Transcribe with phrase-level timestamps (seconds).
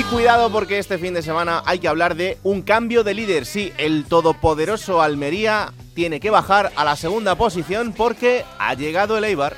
[0.00, 3.44] Y cuidado porque este fin de semana hay que hablar de un cambio de líder.
[3.44, 9.24] Sí, el todopoderoso Almería tiene que bajar a la segunda posición porque ha llegado el
[9.24, 9.54] Eibar.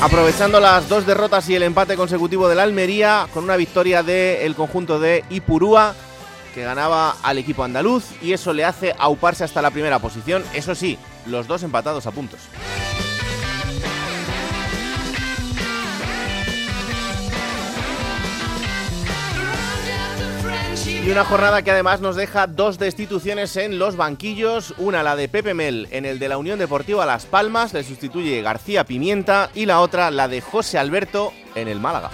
[0.00, 4.98] Aprovechando las dos derrotas y el empate consecutivo del Almería, con una victoria del conjunto
[4.98, 5.94] de Ipurúa,
[6.54, 10.42] que ganaba al equipo andaluz, y eso le hace auparse hasta la primera posición.
[10.54, 12.40] Eso sí, los dos empatados a puntos.
[21.04, 25.28] Y una jornada que además nos deja dos destituciones en los banquillos, una la de
[25.28, 29.66] Pepe Mel en el de la Unión Deportiva Las Palmas, le sustituye García Pimienta, y
[29.66, 32.10] la otra la de José Alberto en el Málaga.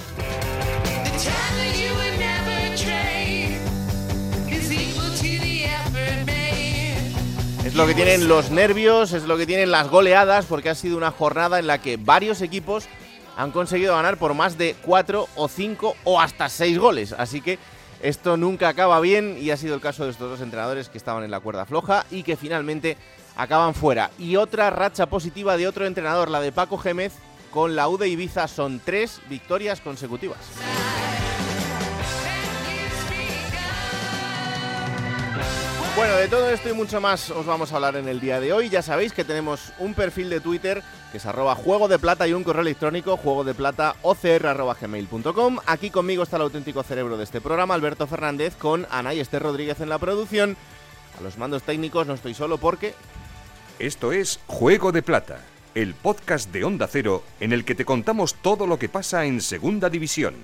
[7.65, 10.97] Es lo que tienen los nervios, es lo que tienen las goleadas, porque ha sido
[10.97, 12.89] una jornada en la que varios equipos
[13.37, 17.15] han conseguido ganar por más de cuatro o cinco o hasta seis goles.
[17.17, 17.61] Así que
[18.03, 21.25] esto nunca acaba bien y ha sido el caso de estos dos entrenadores que estaban
[21.25, 22.97] en la cuerda floja y que finalmente
[23.37, 24.11] acaban fuera.
[24.19, 27.13] Y otra racha positiva de otro entrenador, la de Paco Gémez,
[27.51, 30.39] con la U de Ibiza son tres victorias consecutivas.
[35.97, 38.53] Bueno, de todo esto y mucho más os vamos a hablar en el día de
[38.53, 38.69] hoy.
[38.69, 42.33] Ya sabéis que tenemos un perfil de Twitter que es arroba juego de plata y
[42.33, 43.97] un correo electrónico juego de plata.
[45.67, 49.43] Aquí conmigo está el auténtico cerebro de este programa, Alberto Fernández, con Ana y Esther
[49.43, 50.57] Rodríguez en la producción.
[51.19, 52.95] A los mandos técnicos no estoy solo porque...
[53.81, 55.41] Esto es Juego de Plata,
[55.75, 59.41] el podcast de Onda Cero en el que te contamos todo lo que pasa en
[59.41, 60.35] Segunda División.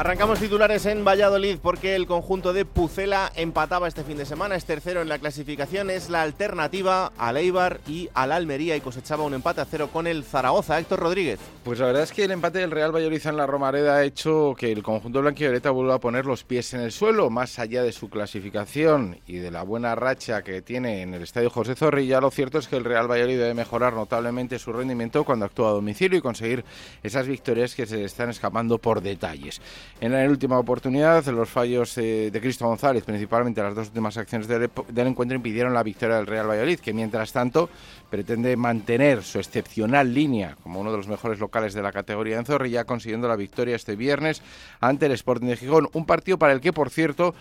[0.00, 4.64] Arrancamos titulares en Valladolid porque el conjunto de Pucela empataba este fin de semana, es
[4.64, 9.34] tercero en la clasificación, es la alternativa al Eibar y al Almería y cosechaba un
[9.34, 10.78] empate a cero con el Zaragoza.
[10.78, 11.38] Héctor Rodríguez.
[11.62, 14.54] Pues la verdad es que el empate del Real Valladolid en la Romareda ha hecho
[14.56, 17.92] que el conjunto blanquivioleta vuelva a poner los pies en el suelo, más allá de
[17.92, 22.22] su clasificación y de la buena racha que tiene en el estadio José Zorrilla.
[22.22, 25.72] Lo cierto es que el Real Valladolid debe mejorar notablemente su rendimiento cuando actúa a
[25.72, 26.64] domicilio y conseguir
[27.02, 29.60] esas victorias que se están escapando por detalles.
[30.02, 34.48] En la última oportunidad, los fallos eh, de Cristo González, principalmente las dos últimas acciones
[34.48, 37.68] del, del, encuentro, impidieron la victoria del Real Valladolid, que mientras tanto
[38.08, 42.46] pretende mantener su excepcional línea como uno de los mejores locales de la categoría en
[42.46, 44.40] Zorrilla, consiguiendo la victoria este viernes
[44.80, 45.90] ante el Sporting de Gijón.
[45.92, 47.34] Un partido para el que, por cierto,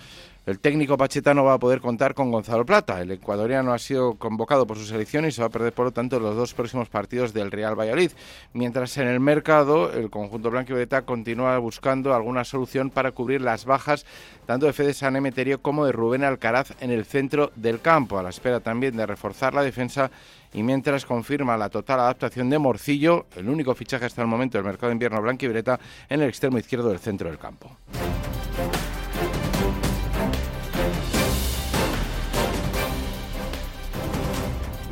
[0.46, 3.02] el técnico pachetano va a poder contar con Gonzalo Plata.
[3.02, 5.92] El ecuatoriano ha sido convocado por su selección y se va a perder, por lo
[5.92, 8.12] tanto, los dos próximos partidos del Real Valladolid.
[8.54, 14.06] Mientras en el mercado, el conjunto blanquivioleta continúa buscando alguna solución para cubrir las bajas
[14.46, 18.24] tanto de Fede San Emeterio como de Rubén Alcaraz en el centro del campo, a
[18.24, 20.10] la espera también de reforzar la defensa
[20.54, 24.66] y mientras confirma la total adaptación de Morcillo, el único fichaje hasta el momento del
[24.66, 25.80] mercado de invierno blanquivioleta
[26.10, 27.78] en el extremo izquierdo del centro del campo.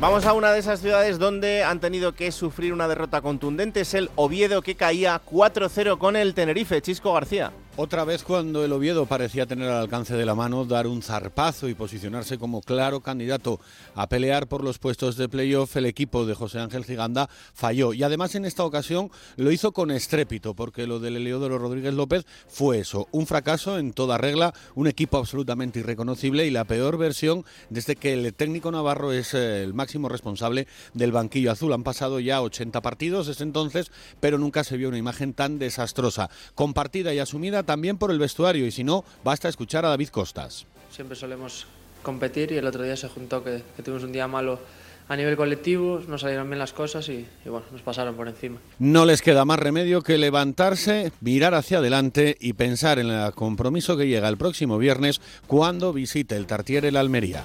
[0.00, 3.80] Vamos a una de esas ciudades donde han tenido que sufrir una derrota contundente.
[3.80, 6.80] Es el Oviedo que caía 4-0 con el Tenerife.
[6.80, 7.50] Chisco García.
[7.80, 11.68] Otra vez cuando el Oviedo parecía tener al alcance de la mano dar un zarpazo
[11.68, 13.60] y posicionarse como claro candidato
[13.94, 17.92] a pelear por los puestos de playoff, el equipo de José Ángel Giganda falló.
[17.92, 22.26] Y además en esta ocasión lo hizo con estrépito, porque lo del Eleodoro Rodríguez López
[22.48, 27.44] fue eso, un fracaso en toda regla, un equipo absolutamente irreconocible y la peor versión
[27.70, 31.72] desde que el técnico navarro es el máximo responsable del banquillo azul.
[31.72, 36.28] Han pasado ya 80 partidos desde entonces, pero nunca se vio una imagen tan desastrosa,
[36.56, 40.64] compartida y asumida también por el vestuario y si no, basta escuchar a David Costas.
[40.90, 41.66] Siempre solemos
[42.02, 44.58] competir y el otro día se juntó que, que tuvimos un día malo
[45.06, 48.58] a nivel colectivo, no salieron bien las cosas y, y, bueno, nos pasaron por encima.
[48.78, 53.98] No les queda más remedio que levantarse, mirar hacia adelante y pensar en el compromiso
[53.98, 57.44] que llega el próximo viernes cuando visite el Tartier el Almería.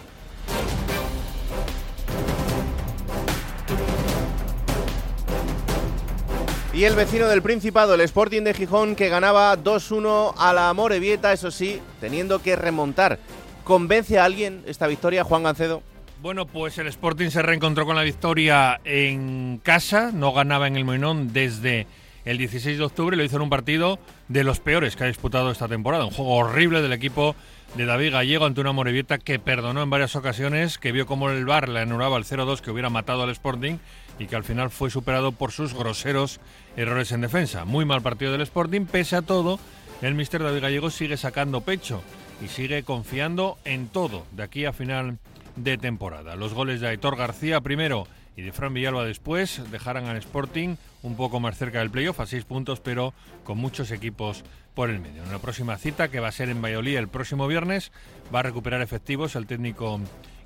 [6.74, 11.32] Y el vecino del Principado, el Sporting de Gijón, que ganaba 2-1 a la Morevieta,
[11.32, 13.20] eso sí, teniendo que remontar.
[13.64, 15.84] ¿Convence a alguien esta victoria, Juan Gancedo?
[16.20, 20.84] Bueno, pues el Sporting se reencontró con la victoria en casa, no ganaba en el
[20.84, 21.86] Moinón desde
[22.26, 25.52] el 16 de octubre, lo hizo en un partido de los peores que ha disputado
[25.52, 27.36] esta temporada, un juego horrible del equipo
[27.76, 31.46] de David Gallego ante una Morevieta que perdonó en varias ocasiones, que vio como el
[31.46, 33.78] VAR le anulaba el 0-2 que hubiera matado al Sporting
[34.20, 36.40] y que al final fue superado por sus groseros
[36.78, 37.66] errores en defensa.
[37.66, 39.60] Muy mal partido del Sporting, pese a todo,
[40.04, 42.04] el mister David Gallego sigue sacando pecho
[42.44, 45.18] y sigue confiando en todo de aquí a final
[45.56, 46.36] de temporada.
[46.36, 51.16] Los goles de Aitor García primero y de Fran Villalba después dejarán al Sporting un
[51.16, 54.44] poco más cerca del playoff a seis puntos, pero con muchos equipos
[54.74, 55.24] por el medio.
[55.24, 57.92] En la próxima cita, que va a ser en Valladolid el próximo viernes,
[58.34, 60.00] va a recuperar efectivos el técnico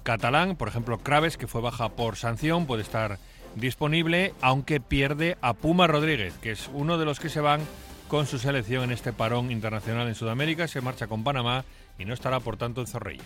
[0.03, 3.19] catalán, por ejemplo, Craves, que fue baja por sanción, puede estar
[3.55, 7.61] disponible, aunque pierde a Puma Rodríguez, que es uno de los que se van
[8.07, 11.65] con su selección en este parón internacional en Sudamérica, se marcha con Panamá
[11.99, 13.25] y no estará por tanto en Zorrilla.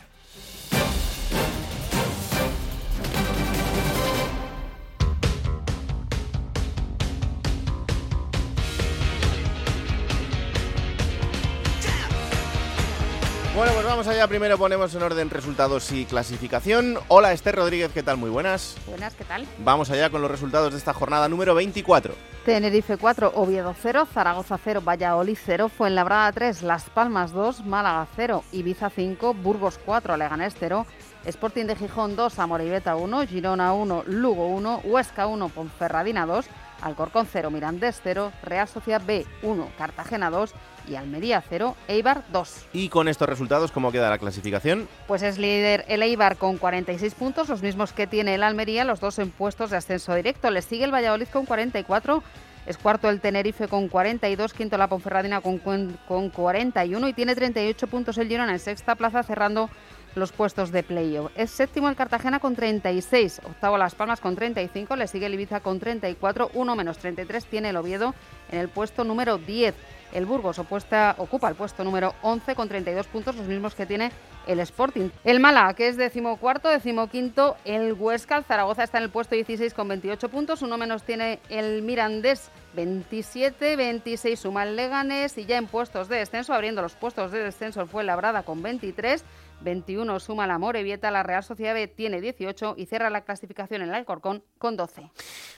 [13.53, 14.25] Bueno, pues vamos allá.
[14.27, 16.97] Primero ponemos en orden resultados y clasificación.
[17.09, 18.15] Hola, Esther Rodríguez, ¿qué tal?
[18.15, 18.77] Muy buenas.
[18.87, 19.45] Buenas, ¿qué tal?
[19.59, 22.13] Vamos allá con los resultados de esta jornada número 24.
[22.45, 28.45] Tenerife 4, Oviedo 0, Zaragoza 0, Valladolid 0, Fuenlabrada 3, Las Palmas 2, Málaga 0,
[28.53, 30.85] Ibiza 5, Burgos 4, Leganés 0,
[31.25, 36.45] Sporting de Gijón 2, Amoreibeta 1, Girona 1, Lugo 1, Huesca 1, Ponferradina 2,
[36.81, 40.53] Alcorcón 0, Mirandés 0, Real Sociedad B 1, Cartagena 2
[40.87, 42.67] y Almería 0, Eibar 2.
[42.73, 44.87] Y con estos resultados, ¿cómo queda la clasificación?
[45.07, 48.99] Pues es líder el Eibar con 46 puntos, los mismos que tiene el Almería, los
[48.99, 50.49] dos en puestos de ascenso directo.
[50.49, 52.23] Le sigue el Valladolid con 44.
[52.65, 57.87] Es cuarto el Tenerife con 42, quinto la Ponferradina con, con 41 y tiene 38
[57.87, 59.69] puntos el Girona en sexta plaza cerrando
[60.15, 61.31] los puestos de playoff.
[61.35, 65.61] Es séptimo el Cartagena con 36, octavo Las Palmas con 35, le sigue el Ibiza
[65.61, 68.13] con 34, 1 menos 33 tiene el Oviedo
[68.51, 69.73] en el puesto número 10.
[70.11, 74.11] El Burgos opuesta, ocupa el puesto número 11 con 32 puntos, los mismos que tiene
[74.47, 75.09] el Sporting.
[75.23, 79.73] El Mala, que es decimocuarto, decimoquinto, el Huesca, el Zaragoza está en el puesto 16
[79.73, 85.57] con 28 puntos, uno menos tiene el Mirandés 27, 26 suma el Leganés y ya
[85.57, 89.23] en puestos de descenso, abriendo los puestos de descenso fue Labrada con 23,
[89.61, 93.89] 21 suma la Morevieta, la Real Sociedad B tiene 18 y cierra la clasificación en
[93.89, 95.09] el Alcorcón con 12.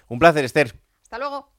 [0.07, 0.75] Un placer, Esther.
[1.03, 1.49] Hasta luego.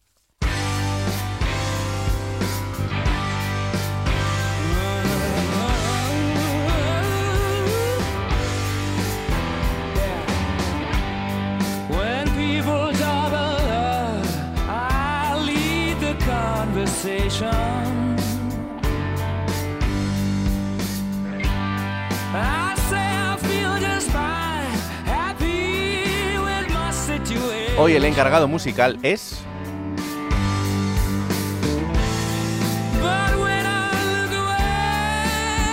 [27.76, 29.44] Hoy el encargado musical es...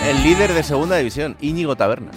[0.09, 2.11] El líder de segunda división, Íñigo Taberna.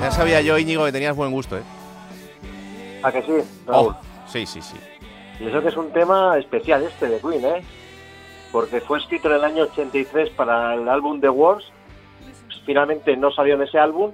[0.00, 1.62] Ya sabía yo, Íñigo, que tenías buen gusto, ¿eh?
[3.02, 3.32] ¿A que sí,
[3.66, 3.88] Raúl?
[3.92, 3.96] Oh,
[4.26, 4.76] sí, sí, sí.
[5.40, 7.62] Y eso que es un tema especial este de Queen, ¿eh?
[8.50, 11.70] Porque fue escrito en el año 83 para el álbum The Wars.
[12.64, 14.12] Finalmente no salió en ese álbum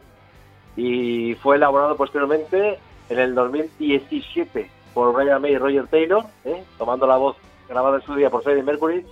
[0.77, 6.65] y fue elaborado posteriormente en el 2017 por Brian May y Roger Taylor, ¿eh?
[6.79, 7.37] tomando la voz
[7.69, 9.07] grabada en su día por Freddie Mercury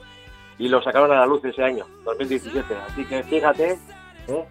[0.58, 2.74] y lo sacaron a la luz ese año, 2017.
[2.88, 3.78] Así que fíjate
[4.28, 4.44] ¿eh?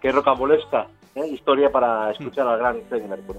[0.00, 1.26] qué rocambolesca ¿eh?
[1.28, 3.38] historia para escuchar al gran Freddie Mercury.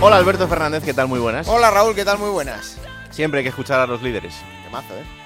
[0.00, 1.08] Hola Alberto Fernández, ¿qué tal?
[1.08, 1.48] Muy buenas.
[1.48, 2.18] Hola Raúl, ¿qué tal?
[2.18, 2.78] Muy buenas.
[3.10, 4.42] Siempre hay que escuchar a los líderes.
[4.62, 5.25] Qué mazo, ¿eh?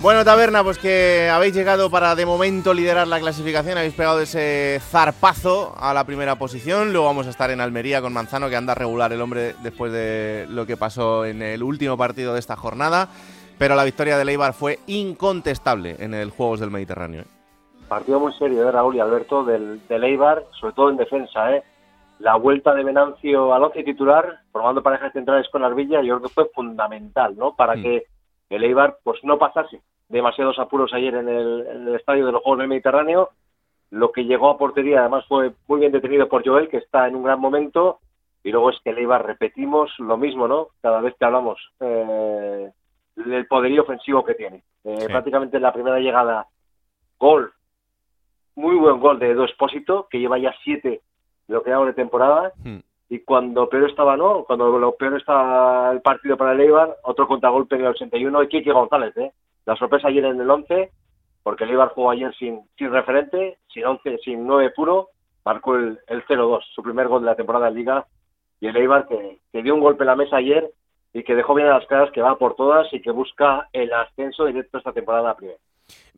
[0.00, 4.78] Bueno, Taberna, pues que habéis llegado para de momento liderar la clasificación, habéis pegado ese
[4.80, 8.76] zarpazo a la primera posición, luego vamos a estar en Almería con Manzano, que anda
[8.76, 13.08] regular el hombre después de lo que pasó en el último partido de esta jornada,
[13.58, 17.22] pero la victoria de Leibar fue incontestable en el Juegos del Mediterráneo.
[17.22, 17.26] ¿eh?
[17.88, 21.64] Partido muy serio de Raúl y Alberto del, del Eibar, sobre todo en defensa, ¿eh?
[22.20, 26.34] la vuelta de Venancio al once titular, formando parejas centrales con Arbilla, yo creo que
[26.34, 27.56] fue fundamental, ¿no?
[27.56, 27.82] Para Mm.
[27.82, 28.06] que
[28.50, 32.42] el Eibar pues no pasase demasiados apuros ayer en el, en el estadio de los
[32.42, 33.30] Juegos del Mediterráneo.
[33.90, 37.16] Lo que llegó a portería además fue muy bien detenido por Joel, que está en
[37.16, 38.00] un gran momento.
[38.42, 40.68] Y luego es que el Eibar repetimos lo mismo, ¿no?
[40.80, 42.70] Cada vez que hablamos eh,
[43.16, 44.62] del poderío ofensivo que tiene.
[44.84, 46.46] Eh, Prácticamente en la primera llegada,
[47.18, 47.52] gol,
[48.54, 51.02] muy buen gol de Edo Espósito, que lleva ya siete
[51.48, 52.52] lo que hago de temporada.
[52.62, 52.78] Hmm.
[53.08, 54.44] Y cuando peor estaba, ¿no?
[54.44, 58.48] Cuando lo peor está el partido para el Eibar, otro contragolpe en el 81 y
[58.48, 59.32] Kiki González, ¿eh?
[59.64, 60.90] La sorpresa ayer en el 11,
[61.42, 65.08] porque el Eibar jugó ayer sin, sin referente, sin 11, sin 9 puro,
[65.44, 68.06] marcó el, el 0-2, su primer gol de la temporada en Liga.
[68.60, 70.70] Y el Eibar que, que dio un golpe en la mesa ayer
[71.12, 73.92] y que dejó bien a las caras que va por todas y que busca el
[73.92, 75.58] ascenso directo esta temporada a primera.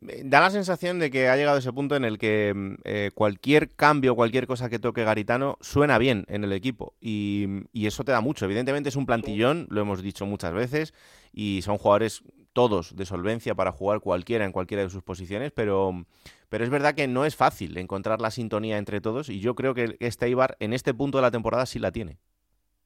[0.01, 3.69] Da la sensación de que ha llegado ese punto en el que mm, eh, cualquier
[3.69, 8.11] cambio, cualquier cosa que toque Garitano suena bien en el equipo y, y eso te
[8.11, 8.45] da mucho.
[8.45, 10.95] Evidentemente es un plantillón, lo hemos dicho muchas veces,
[11.31, 12.23] y son jugadores
[12.53, 15.91] todos de solvencia para jugar cualquiera en cualquiera de sus posiciones, pero,
[16.49, 19.73] pero es verdad que no es fácil encontrar la sintonía entre todos y yo creo
[19.73, 22.17] que este Ibar en este punto de la temporada sí la tiene.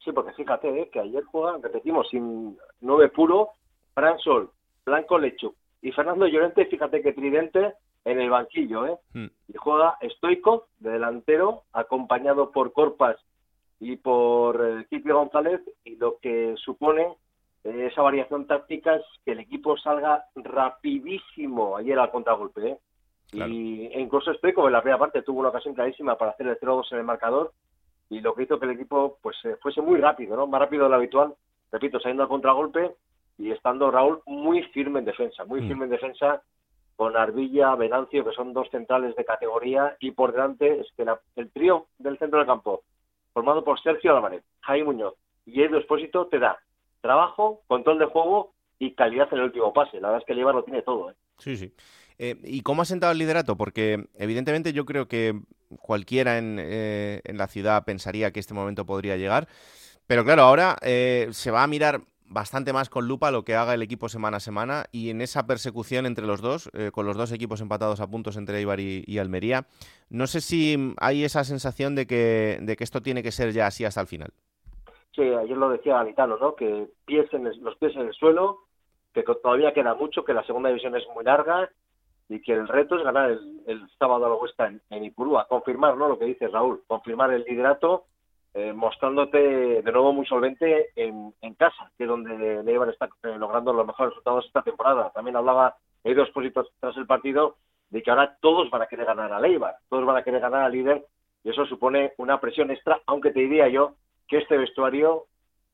[0.03, 0.89] Sí, porque fíjate ¿eh?
[0.91, 3.51] que ayer juegan, repetimos, sin 9 puro,
[3.93, 4.51] Fran Sol,
[4.85, 7.75] Blanco Lechuk y Fernando Llorente, fíjate que tridente
[8.05, 8.97] en el banquillo, ¿eh?
[9.13, 9.27] Hmm.
[9.47, 13.17] Y juega Stoico de delantero, acompañado por Corpas
[13.79, 17.17] y por eh, Kiki González, y lo que supone
[17.63, 22.77] eh, esa variación táctica es que el equipo salga rapidísimo ayer al contragolpe, ¿eh?
[23.29, 23.53] Claro.
[23.53, 26.59] Y e incluso Stoico en la primera parte tuvo una ocasión clarísima para hacer el
[26.59, 27.53] 0-2 en el marcador,
[28.09, 30.47] y lo que hizo que el equipo pues eh, fuese muy rápido, ¿no?
[30.47, 31.35] Más rápido de lo habitual,
[31.71, 32.95] repito, saliendo al contragolpe
[33.37, 35.67] y estando Raúl muy firme en defensa, muy Mm.
[35.67, 36.41] firme en defensa
[36.95, 41.19] con Arbilla, Venancio, que son dos centrales de categoría, y por delante es que la-
[41.35, 42.83] el trío del centro del campo,
[43.33, 45.15] formado por Sergio Álvarez, Jaime Muñoz
[45.45, 46.57] y Edu Espósito, te da
[47.01, 49.99] trabajo, control de juego y calidad en el último pase.
[49.99, 51.11] La verdad es que el Eibar lo tiene todo.
[51.11, 51.15] ¿eh?
[51.37, 51.73] Sí, sí.
[52.17, 53.57] Eh, ¿Y cómo ha sentado el liderato?
[53.57, 55.33] Porque evidentemente yo creo que
[55.81, 59.47] cualquiera en, eh, en la ciudad pensaría que este momento podría llegar.
[60.07, 63.73] Pero claro, ahora eh, se va a mirar bastante más con lupa lo que haga
[63.73, 67.17] el equipo semana a semana y en esa persecución entre los dos, eh, con los
[67.17, 69.65] dos equipos empatados a puntos entre Eibar y, Almería,
[70.09, 73.67] no sé si hay esa sensación de que, de que esto tiene que ser ya
[73.67, 74.29] así hasta el final.
[75.15, 76.55] Sí, ayer lo decía Galitano, ¿no?
[76.55, 78.59] Que pies en los pies en el suelo,
[79.13, 81.69] que todavía queda mucho, que la segunda división es muy larga
[82.27, 85.47] y que el reto es ganar el, el sábado a la Huesca en, en Ipurúa.
[85.47, 86.09] Confirmar, ¿no?
[86.09, 88.07] Lo que dice Raúl, confirmar el liderato,
[88.55, 89.37] eh, mostrándote
[89.81, 93.73] de nuevo muy solvente en, en casa, que es donde el Eibar está eh, logrando
[93.73, 95.11] los mejores resultados esta temporada.
[95.13, 97.57] También hablaba Edu Espósito tras el partido
[97.89, 100.63] de que ahora todos van a querer ganar al Eibar, todos van a querer ganar
[100.63, 101.05] al líder
[101.43, 103.95] y eso supone una presión extra, aunque te diría yo
[104.25, 105.25] que este vestuario,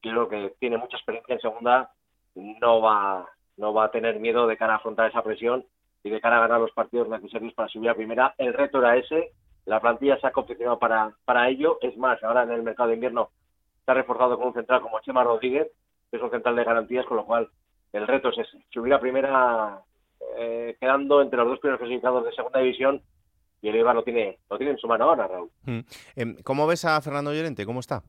[0.02, 1.92] creo que tiene mucha experiencia en segunda,
[2.34, 5.64] no va, no va a tener miedo de cara a afrontar esa presión
[6.04, 8.34] y de cara a ganar los partidos necesarios para subir a primera.
[8.40, 9.34] El reto era ese,
[9.66, 11.78] la plantilla se ha confeccionado para, para ello.
[11.82, 13.30] Es más, ahora en el mercado de invierno
[13.80, 15.68] está reforzado con un central como Chema Rodríguez,
[16.10, 17.50] que es un central de garantías, con lo cual
[17.94, 19.82] el reto es ese, subir a primera
[20.38, 23.02] eh, quedando entre los dos primeros clasificados de segunda división
[23.62, 25.52] y el Eibar lo tiene, lo tiene en su mano ahora, Raúl.
[25.64, 25.80] Mm.
[26.16, 27.66] Em, ¿Cómo ves a Fernando Llorente?
[27.66, 28.02] ¿Cómo está?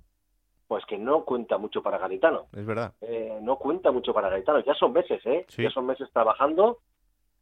[0.67, 2.47] Pues que no cuenta mucho para Garitano.
[2.57, 2.95] Es verdad.
[3.03, 4.61] eh, no cuenta mucho para Gaetano.
[4.61, 5.45] Ya son meses, ¿eh?
[5.49, 5.63] Sí.
[5.63, 6.79] Ya son meses trabajando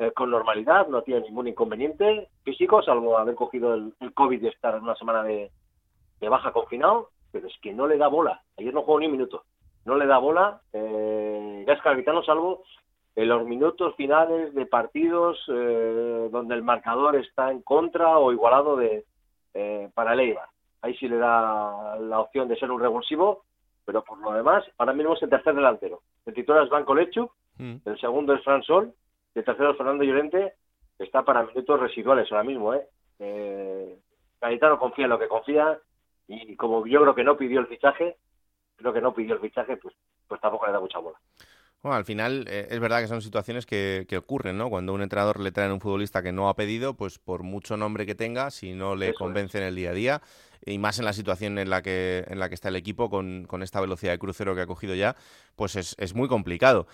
[0.01, 4.49] eh, con normalidad, no tiene ningún inconveniente físico, salvo haber cogido el, el COVID y
[4.49, 5.51] estar en una semana de,
[6.21, 8.43] de baja confinado, pero es que no le da bola.
[8.59, 9.45] Ayer no jugó ni un minuto.
[9.85, 10.61] No le da bola.
[10.73, 12.65] Eh, ya es Gaetano, salvo
[13.15, 18.77] en los minutos finales de partidos eh, donde el marcador está en contra o igualado
[18.77, 19.05] de
[19.55, 20.49] eh, para el Eibar.
[20.83, 23.45] Ahí sí le da la opción de ser un revulsivo,
[23.85, 26.01] pero por lo demás, ahora mismo es el tercer delantero.
[26.25, 27.77] El titular es Blanco Lechuk, Mm.
[27.85, 28.95] el segundo es Fran Sol,
[29.35, 30.55] el tercero Fernando Llorente,
[30.99, 32.75] está para minutos residuales ahora mismo.
[32.75, 32.87] ¿eh?
[33.19, 33.99] Eh,
[34.41, 35.79] Gaetano confía en lo que confía,
[36.29, 38.17] y como yo creo que no pidió el fichaje,
[38.77, 39.95] creo que no pidió el fichaje, pues,
[40.27, 41.19] pues tampoco le da mucha bola.
[41.83, 44.69] Bueno, al final eh, es verdad que son situaciones que, que ocurren, ¿no?
[44.69, 47.79] Cuando un entrenador le trae a un futbolista que no ha pedido, pues por mucho
[47.79, 49.19] nombre que tenga, si no le Eso es.
[49.19, 50.23] convence en el día a día,
[50.65, 53.47] y más en la situación en la que, en la que está el equipo con,
[53.47, 55.17] con esta velocidad de crucero que ha cogido ya,
[55.57, 56.87] pues es, es muy complicado.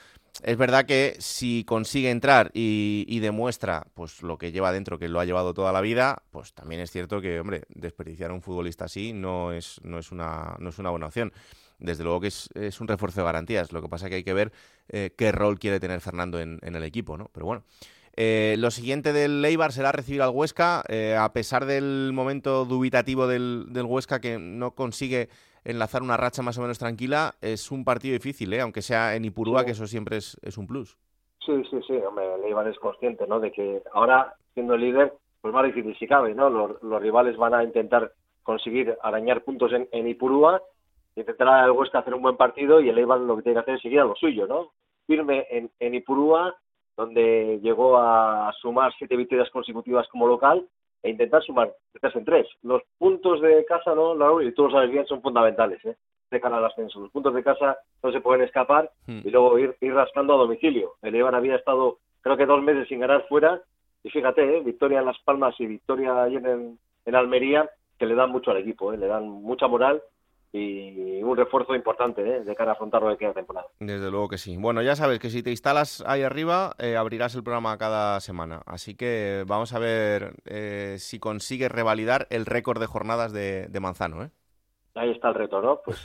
[0.43, 5.21] Es verdad que si consigue entrar y, demuestra pues lo que lleva dentro, que lo
[5.21, 8.85] ha llevado toda la vida, pues también es cierto que, hombre, desperdiciar a un futbolista
[8.85, 11.33] así no es, no es, una, no es una buena opción.
[11.79, 13.73] Desde luego que es, un refuerzo de garantías.
[13.73, 14.53] Lo que pasa es que hay que ver
[14.89, 17.31] eh, qué rol quiere tener Fernando en, el equipo, ¿no?
[17.33, 17.65] Pero bueno.
[18.19, 23.27] Eh, lo siguiente del Eibar será recibir al Huesca, eh, a pesar del momento dubitativo
[23.27, 25.29] del Huesca que no consigue
[25.67, 28.61] enlazar una racha más o menos tranquila, es un partido difícil, ¿eh?
[28.61, 29.67] aunque sea en Ipurúa, Sí.
[29.67, 30.97] que eso siempre es, es un plus.
[31.45, 33.39] Sí, sí, sí, hombre, el Eibar es consciente, ¿no?
[33.41, 36.51] De que ahora, siendo líder, pues más difícil si cabe, ¿no?
[36.51, 40.63] Los, los rivales van a intentar conseguir arañar puntos en, en Ipurúa
[41.17, 43.75] intentará el Huesca hacer un buen partido y el Eibar lo que tiene que hacer
[43.77, 44.73] es seguir a lo suyo, ¿no?
[45.07, 46.55] Firme en, en Ipurúa,
[46.97, 50.67] donde llegó a sumar siete victorias consecutivas como local
[51.07, 52.47] e intentar sumar de tres en tres.
[52.63, 54.43] Los puntos de casa, ¿no?
[54.43, 55.97] Y tú lo sabes bien, son fundamentales, ¿eh?
[56.31, 56.99] De cara al ascenso.
[57.01, 59.21] Los puntos de casa no se pueden escapar Hmm.
[59.25, 60.95] y luego ir, ir rascando a domicilio.
[61.03, 63.63] El Eibar había estado, creo que dos meses sin ganar fuera
[64.03, 64.61] y fíjate, ¿eh?
[64.61, 68.59] victoria en Las Palmas y victoria ayer en, en Almería, que le dan mucho al
[68.59, 68.99] equipo, ¿eh?
[68.99, 70.03] le dan mucha moral
[70.57, 72.45] y un refuerzo importante ¿eh?
[72.45, 73.67] de cara a afrontar lo que queda temporada.
[73.81, 74.57] Desde luego que sí.
[74.57, 78.63] Bueno, ya sabes que si te instalas ahí arriba, eh, abrirás el programa cada semana.
[78.67, 83.81] Así que vamos a ver eh, si consigues revalidar el récord de jornadas de, de
[83.81, 84.23] Manzano.
[84.25, 84.31] ¿eh?
[84.95, 85.81] Ahí está el reto, ¿no?
[85.85, 86.01] Pues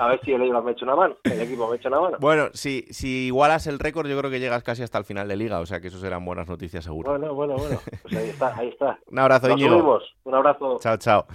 [0.00, 2.16] a ver si el Eibar me echa una mano, el equipo me echa una mano.
[2.20, 5.36] Bueno, si, si igualas el récord, yo creo que llegas casi hasta el final de
[5.36, 5.60] liga.
[5.60, 7.10] O sea que eso serán buenas noticias, seguro.
[7.12, 7.78] Bueno, bueno, bueno.
[8.02, 8.98] Pues ahí está, ahí está.
[9.06, 9.74] Un abrazo, Nos Íñigo.
[9.74, 10.02] subimos.
[10.24, 10.78] Un abrazo.
[10.80, 11.26] Chao, chao.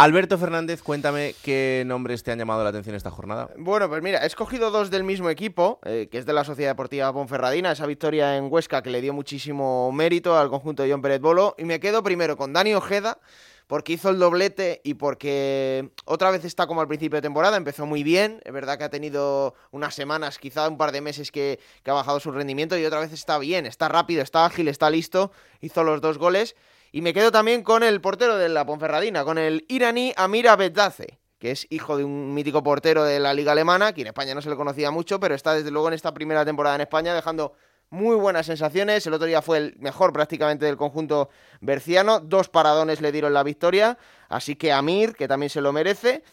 [0.00, 3.50] Alberto Fernández, cuéntame qué nombres te han llamado la atención esta jornada.
[3.58, 6.70] Bueno, pues mira, he escogido dos del mismo equipo, eh, que es de la Sociedad
[6.70, 11.02] Deportiva Ponferradina, esa victoria en Huesca que le dio muchísimo mérito al conjunto de John
[11.02, 11.54] Pérez Bolo.
[11.58, 13.18] Y me quedo primero con Dani Ojeda,
[13.66, 17.84] porque hizo el doblete y porque otra vez está como al principio de temporada, empezó
[17.84, 21.60] muy bien, es verdad que ha tenido unas semanas, quizá un par de meses que,
[21.82, 24.88] que ha bajado su rendimiento y otra vez está bien, está rápido, está ágil, está
[24.88, 25.30] listo,
[25.60, 26.56] hizo los dos goles.
[26.92, 31.20] Y me quedo también con el portero de la Ponferradina, con el iraní Amir Abeddaze,
[31.38, 34.42] que es hijo de un mítico portero de la liga alemana, que en España no
[34.42, 37.54] se le conocía mucho, pero está desde luego en esta primera temporada en España dejando
[37.90, 39.06] muy buenas sensaciones.
[39.06, 41.28] El otro día fue el mejor prácticamente del conjunto
[41.60, 43.96] berciano, dos paradones le dieron la victoria,
[44.28, 46.24] así que Amir, que también se lo merece.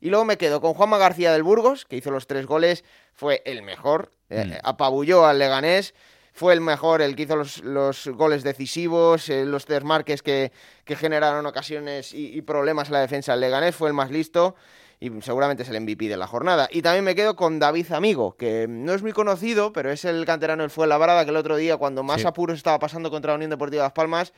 [0.00, 3.42] Y luego me quedo con Juanma García del Burgos, que hizo los tres goles, fue
[3.44, 5.94] el mejor, eh, apabulló al Leganés,
[6.36, 10.52] fue el mejor, el que hizo los, los goles decisivos, eh, los desmarques que,
[10.84, 14.54] que generaron ocasiones y, y problemas en la defensa del Leganés, fue el más listo
[15.00, 16.68] y seguramente es el MVP de la jornada.
[16.70, 20.24] Y también me quedo con David Amigo, que no es muy conocido, pero es el
[20.26, 22.26] canterano del Fuenlabrada que el otro día, cuando más Sí.
[22.26, 24.32] apuros estaba pasando contra la Unión Deportiva Las Palmas,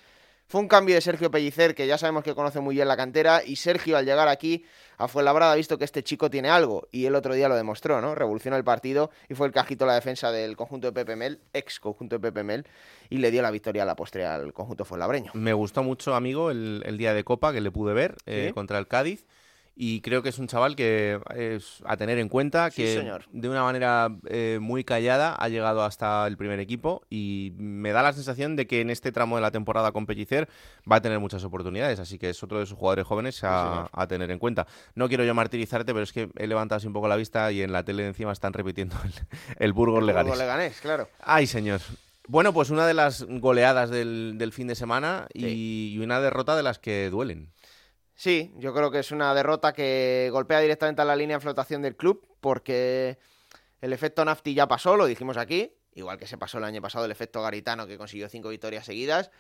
[0.49, 3.43] fue un cambio de Sergio Pellicer, que ya sabemos que conoce muy bien la cantera,
[3.45, 4.65] y Sergio al llegar aquí
[4.97, 8.01] a Fuenlabrada ha visto que este chico tiene algo, y el otro día lo demostró,
[8.01, 8.15] ¿no?
[8.15, 11.41] Revolucionó el partido y fue el que agitó la defensa del conjunto de Pepe Mel,
[11.53, 12.67] ex conjunto de Pepe Mel,
[13.11, 15.33] y le dio la victoria a la postre al conjunto fuenlabreño.
[15.35, 18.55] Me gustó mucho, amigo, el, el día de Copa que le pude ver eh, ¿Sí?
[18.55, 19.27] contra el Cádiz.
[19.81, 23.27] Y creo que es un chaval que es a tener en cuenta, Sí, que señor.
[23.31, 28.03] de una manera eh, muy callada ha llegado hasta el primer equipo y me da
[28.03, 30.49] la sensación de que en este tramo de la temporada con Pellicer
[30.91, 34.07] va a tener muchas oportunidades, así que es otro de sus jugadores jóvenes a, a
[34.09, 34.67] tener en cuenta.
[34.97, 37.63] No quiero yo martirizarte, pero es que he levantado así un poco la vista y
[37.63, 39.13] en la tele encima están repitiendo el,
[39.61, 40.25] el Burgos Leganés.
[40.33, 41.09] Burgos Leganés, claro.
[41.21, 41.81] Ay, señor.
[42.27, 45.47] Bueno, pues una de las goleadas del, del fin de semana y,
[45.95, 47.49] y una derrota de las que duelen.
[48.19, 51.83] Sí, yo creo que es una derrota que golpea directamente a la línea de flotación
[51.83, 53.17] del club, porque
[53.81, 57.05] el efecto Nafti ya pasó, lo dijimos aquí, igual que se pasó el año pasado
[57.05, 59.31] el efecto Garitano, que consiguió cinco victorias seguidas,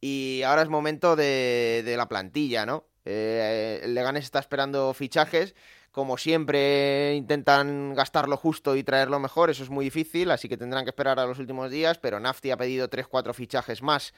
[0.00, 2.84] y ahora es momento de, la plantilla, ¿no?
[3.04, 5.56] Eh, el Leganés está esperando fichajes,
[5.90, 10.48] como siempre intentan gastar lo justo y traer lo mejor, eso es muy difícil, así
[10.48, 14.14] que tendrán que esperar a los últimos días, pero Nafti ha pedido 3-4 fichajes más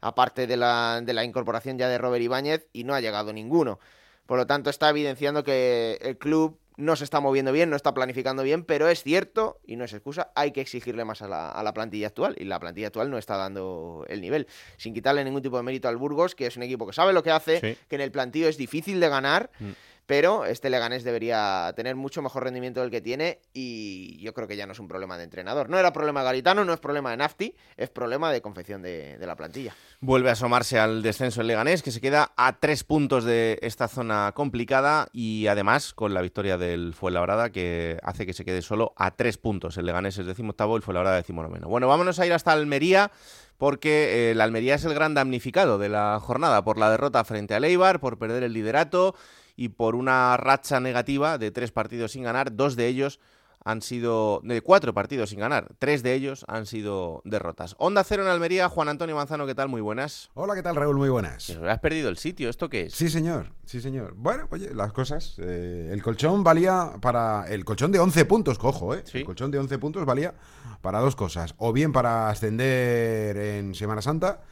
[0.00, 3.78] aparte de la, de la incorporación ya de Robert Ibáñez, y no ha llegado ninguno.
[4.26, 7.94] Por lo tanto, está evidenciando que el club no se está moviendo bien, no está
[7.94, 11.50] planificando bien, pero es cierto, y no es excusa, hay que exigirle más a la,
[11.52, 15.22] a la plantilla actual, y la plantilla actual no está dando el nivel, sin quitarle
[15.24, 17.60] ningún tipo de mérito al Burgos, que es un equipo que sabe lo que hace,
[17.60, 17.78] Sí.
[17.88, 19.70] que en el plantillo es difícil de ganar, Mm.
[20.06, 24.56] Pero este Leganés debería tener mucho mejor rendimiento del que tiene y yo creo que
[24.56, 25.70] ya no es un problema de entrenador.
[25.70, 29.16] No era problema de Garitano, no es problema de Nafti, es problema de confección de,
[29.24, 29.74] la plantilla.
[30.00, 33.88] Vuelve a asomarse al descenso el Leganés, que se queda a tres puntos de esta
[33.88, 38.92] zona complicada y además con la victoria del Fuenlabrada, que hace que se quede solo
[38.96, 39.78] a tres puntos.
[39.78, 41.68] El Leganés es decimoctavo, el Fuenlabrada decimonoveno.
[41.68, 43.10] Bueno, vámonos a ir hasta Almería,
[43.56, 47.54] porque eh, el Almería es el gran damnificado de la jornada por la derrota frente
[47.54, 49.14] al Eibar, por perder el liderato
[49.56, 53.20] y por una racha negativa de tres partidos sin ganar, dos de ellos
[53.66, 57.74] han sido de cuatro partidos sin ganar, tres de ellos han sido derrotas.
[57.78, 59.68] Onda Cero en Almería, Juan Antonio Manzano, ¿qué tal?
[59.70, 60.30] Muy buenas.
[60.34, 60.96] Hola, ¿qué tal, Raúl?
[60.98, 61.48] Muy buenas.
[61.48, 62.94] Has perdido el sitio, ¿esto qué es?
[62.94, 64.12] Sí, señor, sí, señor.
[64.16, 65.36] Bueno, oye, las cosas.
[65.38, 67.46] eh, el colchón valía para.
[67.48, 69.02] El colchón de 11 puntos, cojo, ¿eh?
[69.06, 69.18] Sí.
[69.18, 70.34] El colchón de 11 puntos valía
[70.82, 71.54] para dos cosas.
[71.56, 74.42] O bien para ascender en Semana Santa,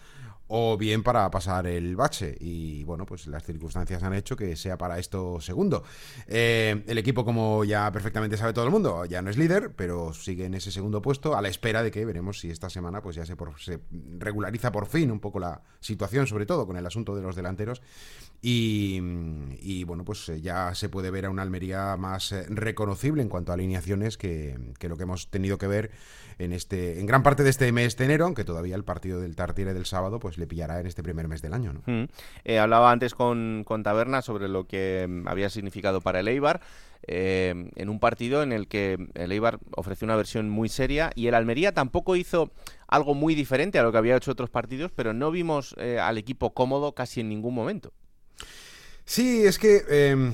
[0.55, 2.37] o bien para pasar el bache.
[2.39, 5.83] Y bueno, pues las circunstancias han hecho que sea para esto segundo.
[6.27, 10.13] Eh, el equipo, como ya perfectamente sabe todo el mundo, ya no es líder, pero
[10.13, 13.17] sigue en ese segundo puesto, a la espera de que veremos si esta semana pues
[13.17, 13.35] ya se,
[14.19, 17.81] regulariza por fin un poco la situación, sobre todo con el asunto de los delanteros.
[18.45, 19.01] Y,
[19.61, 23.29] y bueno, pues eh, ya se puede ver a una Almería más eh, reconocible en
[23.29, 25.93] cuanto a alineaciones que, lo que hemos tenido que ver
[26.39, 29.37] en este en gran parte de este mes de enero, aunque todavía el partido del
[29.37, 31.73] Tartiere del sábado pues le pillará en este primer mes del año.
[31.73, 31.83] ¿no?
[31.87, 32.09] Mm.
[32.45, 36.61] Eh, hablaba antes con, con, Taberna sobre lo que mm, había significado para el Eibar.
[37.07, 41.29] Eh, en un partido en el que el Eibar ofreció una versión muy seria y
[41.29, 42.51] el Almería tampoco hizo
[42.89, 46.55] algo muy diferente a lo que había hecho otros partidos, pero no vimos al equipo
[46.55, 47.93] cómodo casi en ningún momento.
[49.05, 50.33] Sí, es que eh,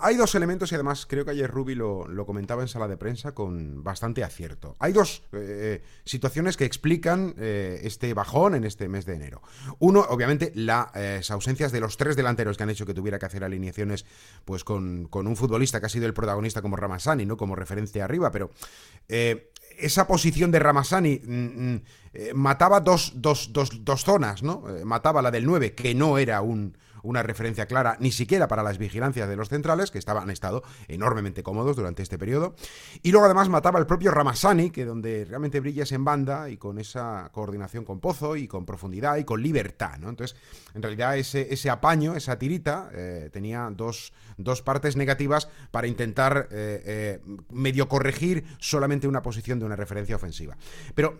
[0.00, 3.32] hay dos elementos y además creo que ayer Rubi lo, comentaba en sala de prensa
[3.32, 4.76] con bastante acierto.
[4.78, 9.42] Hay dos eh, situaciones que explican eh, este bajón en este mes de enero.
[9.78, 13.26] Uno, obviamente, las eh, ausencias de los tres delanteros que han hecho que tuviera que
[13.26, 14.04] hacer alineaciones
[14.44, 17.36] pues con, con un futbolista que ha sido el protagonista como Ramasani, ¿no?
[17.36, 18.50] Como referencia arriba, pero
[19.08, 21.82] esa posición de Ramasani mm, mm,
[22.34, 24.64] mataba dos, dos, dos, dos zonas, ¿no?
[24.84, 28.78] mataba la del 9, que no era un una referencia clara ni siquiera para las
[28.78, 32.54] vigilancias de los centrales, que estaban, han estado enormemente cómodos durante este periodo.
[33.02, 36.78] Y luego además mataba al propio Ramasani, que donde realmente brillas en banda y con
[36.78, 40.08] esa coordinación con Pozo y con profundidad y con libertad, ¿no?
[40.08, 40.36] Entonces,
[40.74, 46.48] en realidad ese, ese apaño, esa tirita, eh, tenía dos, dos, partes negativas para intentar
[46.50, 50.56] eh, eh, medio corregir solamente una posición de una referencia ofensiva.
[50.94, 51.18] Pero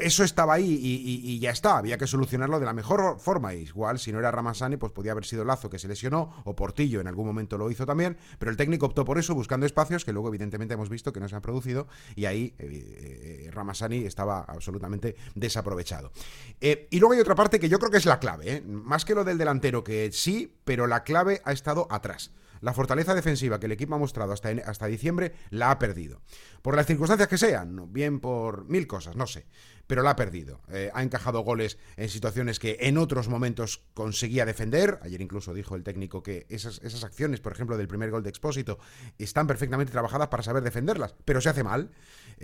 [0.00, 3.54] eso estaba ahí y, y, ya está, había que solucionarlo de la mejor forma.
[3.54, 7.00] Igual, si no era Ramasani, pues podía haber sido Lazo que se lesionó, o Portillo
[7.00, 10.12] en algún momento lo hizo también, pero el técnico optó por eso, buscando espacios que
[10.12, 15.16] luego evidentemente hemos visto que no se han producido, y ahí eh, Ramasani estaba absolutamente
[15.34, 16.12] desaprovechado.
[16.60, 18.62] Eh, y luego hay otra parte que yo creo que es la clave, ¿eh?
[18.62, 22.30] más que lo del delantero, que sí, pero la clave ha estado atrás.
[22.62, 26.22] La fortaleza defensiva que el equipo ha mostrado hasta, hasta diciembre la ha perdido.
[26.62, 29.46] Por las circunstancias que sean, bien por mil cosas, no sé
[29.92, 30.60] pero la ha perdido.
[30.70, 34.98] Eh, ha encajado goles en situaciones que en otros momentos conseguía defender.
[35.02, 38.30] Ayer incluso dijo el técnico que esas, esas acciones, por ejemplo, del primer gol de
[38.30, 38.78] Expósito,
[39.18, 41.90] están perfectamente trabajadas para saber defenderlas, pero se hace mal.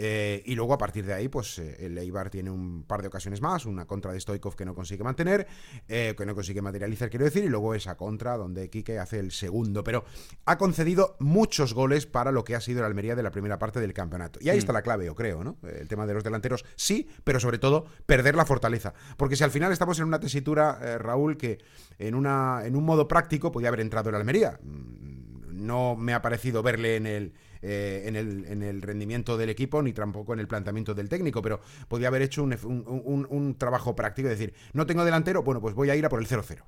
[0.00, 3.08] Eh, y luego a partir de ahí, pues eh, el Eibar tiene un par de
[3.08, 5.48] ocasiones más, una contra de Stoikov que no consigue mantener,
[5.88, 9.32] eh, que no consigue materializar, quiero decir, y luego esa contra donde Quique hace el
[9.32, 9.82] segundo.
[9.82, 10.04] Pero
[10.44, 13.80] ha concedido muchos goles para lo que ha sido la Almería de la primera parte
[13.80, 14.38] del campeonato.
[14.40, 14.61] Y ahí mm.
[14.61, 15.56] está la clave, yo creo, ¿no?
[15.64, 18.94] El tema de los delanteros, sí, pero sobre todo perder la fortaleza.
[19.16, 21.58] Porque si al final estamos en una tesitura, eh, Raúl, que
[21.98, 24.61] en, una, en un modo práctico podía haber entrado en la Almería.
[24.62, 29.50] Mm, no me ha parecido verle en el, eh, en, el, en, el, rendimiento del
[29.50, 33.54] equipo ni tampoco en el planteamiento del técnico, pero podía haber hecho un, un, un
[33.56, 36.62] trabajo práctico, decir, no tengo delantero, bueno, pues voy a ir a por el 0-0.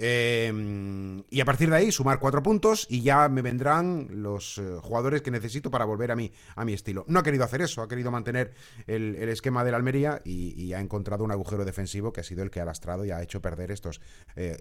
[0.00, 4.78] Eh, y a partir de ahí sumar cuatro puntos y ya me vendrán los eh,
[4.80, 7.04] jugadores que necesito para volver a mi, a mi estilo.
[7.08, 8.52] No ha querido hacer eso, ha querido mantener
[8.86, 12.24] el, el esquema de la Almería y, y, ha encontrado un agujero defensivo que ha
[12.24, 14.00] sido el que ha lastrado y ha hecho perder estos
[14.36, 14.56] eh,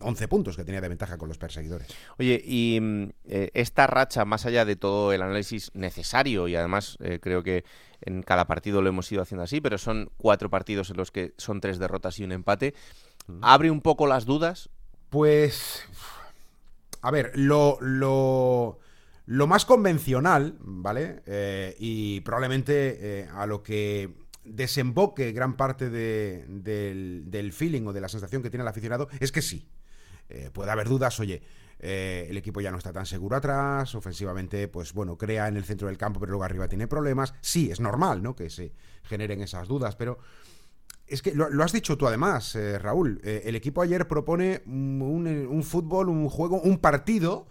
[0.00, 1.88] 11 puntos que tenía de ventaja con los perseguidores.
[2.18, 6.96] Oye, y mm, eh, esta racha, más allá de todo el análisis necesario y además
[7.20, 7.64] creo que
[8.00, 11.34] en cada partido lo hemos ido haciendo así, pero son cuatro partidos en los que
[11.38, 12.74] son tres derrotas y un empate.
[13.42, 14.70] ¿Abre un poco las dudas
[15.10, 15.84] pues.
[17.02, 17.78] A ver, lo.
[17.80, 18.80] lo
[19.26, 21.22] lo más convencional, ¿vale?
[21.26, 24.14] Eh, y probablemente eh, a lo que
[24.44, 29.08] desemboque gran parte de, del, del, feeling o de la sensación que tiene el aficionado
[29.18, 29.68] es que sí.
[30.28, 31.42] Eh, puede haber dudas, oye,
[31.78, 35.88] el equipo ya no está tan seguro atrás, ofensivamente, pues bueno, crea en el centro
[35.88, 37.34] del campo, pero luego arriba tiene problemas.
[37.40, 38.34] Sí, es normal, ¿no?
[38.34, 40.18] Que se generen esas dudas, pero
[41.06, 43.20] es que lo, has dicho tú además, eh, Raúl.
[43.22, 47.46] Eh, el equipo ayer propone un, fútbol, un juego, un partido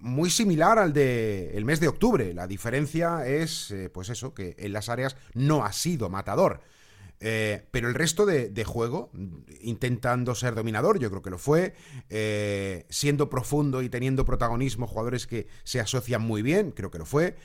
[0.00, 2.34] muy similar al de el mes de octubre.
[2.34, 6.60] La diferencia es, eh, pues eso, que en las áreas no ha sido matador.
[7.20, 9.10] Pero el resto de, juego,
[9.60, 11.74] intentando ser dominador, yo creo que lo fue,
[12.88, 17.36] siendo profundo y teniendo protagonismo, jugadores que se asocian muy bien, creo que lo fue.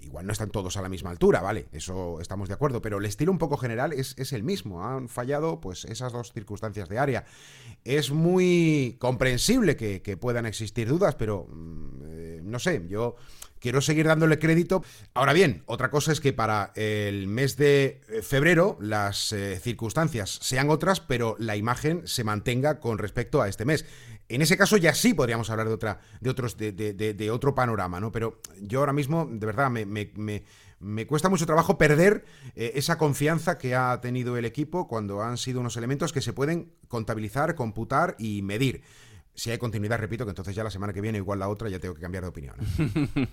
[0.00, 1.68] Igual no están todos a la misma altura, ¿vale?
[1.72, 4.84] Eso estamos de acuerdo, pero el estilo un poco general es, es, el mismo.
[4.84, 7.24] Han fallado pues esas dos circunstancias de área.
[7.84, 13.16] Es muy comprensible que, puedan existir dudas, pero mm, eh, no sé, yo
[13.60, 14.82] quiero seguir dándole crédito.
[15.14, 20.38] Ahora bien, otra cosa es que para el mes de eh, febrero las eh, circunstancias
[20.42, 23.84] sean otras, pero la imagen se mantenga con respecto a este mes.
[24.28, 27.54] En ese caso ya sí podríamos hablar de otra, de otros, de, de, de, otro
[27.54, 28.12] panorama, ¿no?
[28.12, 30.44] Pero yo ahora mismo, de verdad, me, me, me,
[30.80, 35.38] me cuesta mucho trabajo perder eh, esa confianza que ha tenido el equipo cuando han
[35.38, 38.82] sido unos elementos que se pueden contabilizar, computar y medir
[39.38, 41.78] si hay continuidad, repito, que entonces ya la semana que viene, igual la otra, ya
[41.78, 42.56] tengo que cambiar de opinión.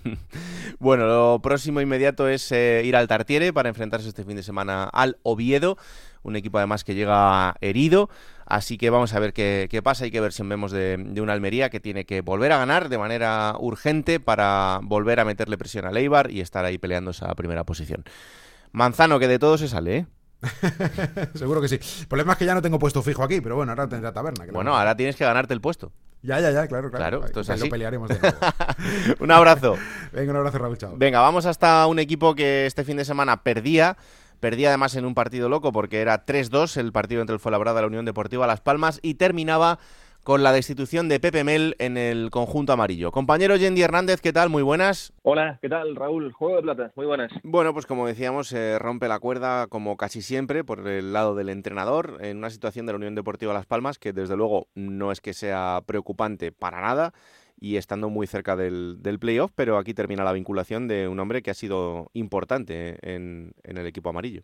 [0.78, 4.84] bueno, lo próximo inmediato es eh, ir al Tartiere para enfrentarse este fin de semana
[4.84, 5.76] al Oviedo,
[6.22, 8.08] un equipo además que llega herido.
[8.44, 11.70] Así que vamos a ver qué, pasa y qué versión vemos de, de, una Almería
[11.70, 15.90] que tiene que volver a ganar de manera urgente para volver a meterle presión a
[15.90, 18.04] Leibar y estar ahí peleando esa primera posición.
[18.70, 20.06] Manzano, que de todo se sale, ¿eh?
[21.34, 21.78] Seguro que sí.
[22.00, 24.44] El problema es que ya no tengo puesto fijo aquí, pero bueno, ahora tendrá taberna.
[24.52, 25.92] Bueno, ahora tienes que ganarte el puesto.
[26.22, 27.20] Ya, ya, ya, claro, claro.
[27.20, 28.36] Claro, entonces lo pelearemos de nuevo.
[29.20, 29.76] un abrazo.
[30.12, 30.94] Venga, un abrazo, Raúl, chao.
[30.96, 33.96] Venga, vamos hasta un equipo que este fin de semana perdía.
[34.40, 37.82] Perdía además en un partido loco porque era 3-2 el partido entre el Fuenlabrada y
[37.82, 39.78] la Unión Deportiva Las Palmas y terminaba
[40.26, 43.12] con la destitución de Pepe Mel en el conjunto amarillo.
[43.12, 44.50] Compañero Yendi Hernández, ¿qué tal?
[44.50, 45.12] Muy buenas.
[45.22, 46.32] Hola, ¿qué tal, Raúl?
[46.32, 47.30] Juego de plata, muy buenas.
[47.44, 51.48] Bueno, pues como decíamos, se rompe la cuerda como casi siempre por el lado del
[51.48, 55.20] entrenador en una situación de la Unión Deportiva Las Palmas que desde luego no es
[55.20, 57.14] que sea preocupante para nada
[57.60, 61.40] y estando muy cerca del, del playoff, pero aquí termina la vinculación de un hombre
[61.40, 64.42] que ha sido importante en el equipo amarillo.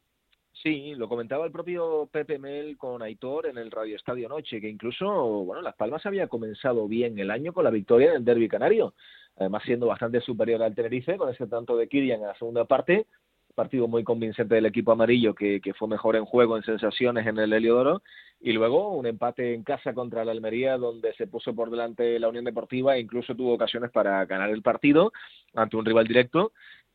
[0.62, 4.68] Sí, lo comentaba el propio Pepe Mel con Aitor en el Radio Estadio Noche, que
[4.68, 8.46] incluso, bueno, Las Palmas había comenzado bien el año con la victoria en el Derby
[8.46, 8.94] Canario,
[9.36, 13.06] además siendo bastante superior al Tenerife con ese tanto de Kirian en la segunda parte,
[13.54, 17.38] partido muy convincente del equipo amarillo que, que fue mejor en juego, en sensaciones en
[17.38, 18.02] el Heliodoro,
[18.40, 22.28] y luego un empate en casa contra la Almería donde se puso por delante la
[22.28, 25.12] Unión Deportiva e incluso tuvo ocasiones para ganar el partido
[25.54, 26.52] ante un rival directo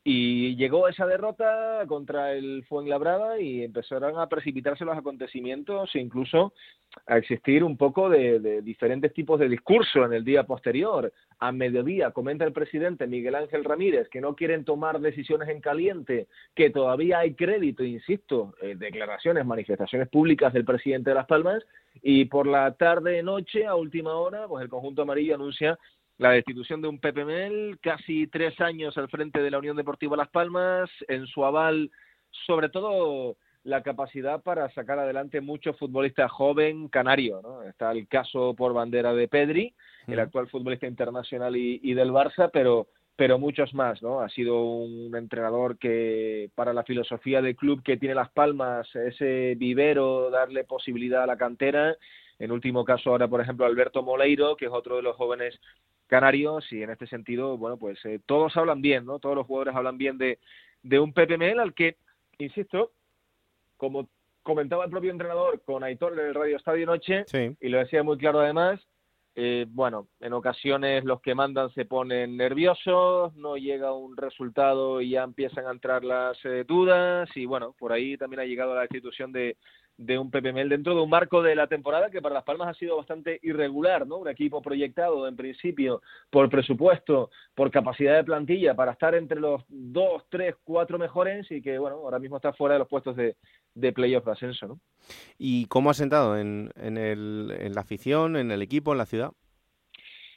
[0.10, 6.54] y llegó esa derrota contra el Fuenlabrada y empezaron a precipitarse los acontecimientos e incluso
[7.08, 11.12] a existir un poco de, diferentes tipos de discurso en el día posterior.
[11.40, 16.30] A mediodía comenta el presidente Miguel Ángel Ramírez que no quieren tomar decisiones en caliente,
[16.58, 21.64] que todavía hay crédito, insisto, eh, declaraciones, manifestaciones públicas del presidente de Las Palmas
[22.02, 25.78] y por la tarde noche a última hora pues el conjunto amarillo anuncia
[26.18, 30.18] la destitución de un Pepe Mel, casi tres años al frente de la Unión Deportiva
[30.18, 31.92] Las Palmas, en su aval,
[32.48, 37.40] sobre todo la capacidad para sacar adelante muchos futbolistas joven canario.
[37.44, 37.62] ¿no?
[37.62, 39.76] Está el caso por bandera de Pedri,
[40.08, 44.02] el actual futbolista internacional y, y, del Barça, pero, pero muchos más.
[44.02, 44.22] ¿no?
[44.22, 49.56] Ha sido un entrenador que, para la filosofía del club que tiene Las Palmas, ese
[49.56, 51.98] vivero, darle posibilidad a la cantera.
[52.40, 55.60] En último caso, ahora, por ejemplo, Alberto Moleiro, que es otro de los jóvenes
[56.06, 59.20] canarios y en este sentido, bueno, pues eh, todos hablan bien, ¿no?
[59.20, 60.38] Todos los jugadores hablan bien de,
[60.84, 61.98] de un PPML al que,
[62.38, 62.92] insisto,
[63.78, 64.08] como
[64.44, 67.26] comentaba el propio entrenador con Aitor en el Radio Estadio Noche,
[67.60, 68.80] y lo decía muy claro además,
[69.40, 75.12] eh, bueno, en ocasiones los que mandan se ponen nerviosos, no llega un resultado y
[75.12, 78.86] ya empiezan a entrar las eh, dudas y bueno, por ahí también ha llegado la
[78.86, 79.56] institución de,
[79.98, 82.80] de un PPML dentro de un marco de la temporada que para Las Palmas ha
[82.80, 84.18] sido bastante irregular, ¿no?
[84.18, 89.64] Un equipo proyectado en principio por presupuesto, por capacidad de plantilla para estar entre los
[89.68, 93.36] dos, tres, cuatro mejores y que, bueno, ahora mismo está fuera de los puestos de,
[93.74, 94.80] de playoff de ascenso, ¿no?
[95.38, 99.06] ¿Y cómo ha sentado en, en, el, en la afición, en el equipo, en la
[99.06, 99.32] ciudad?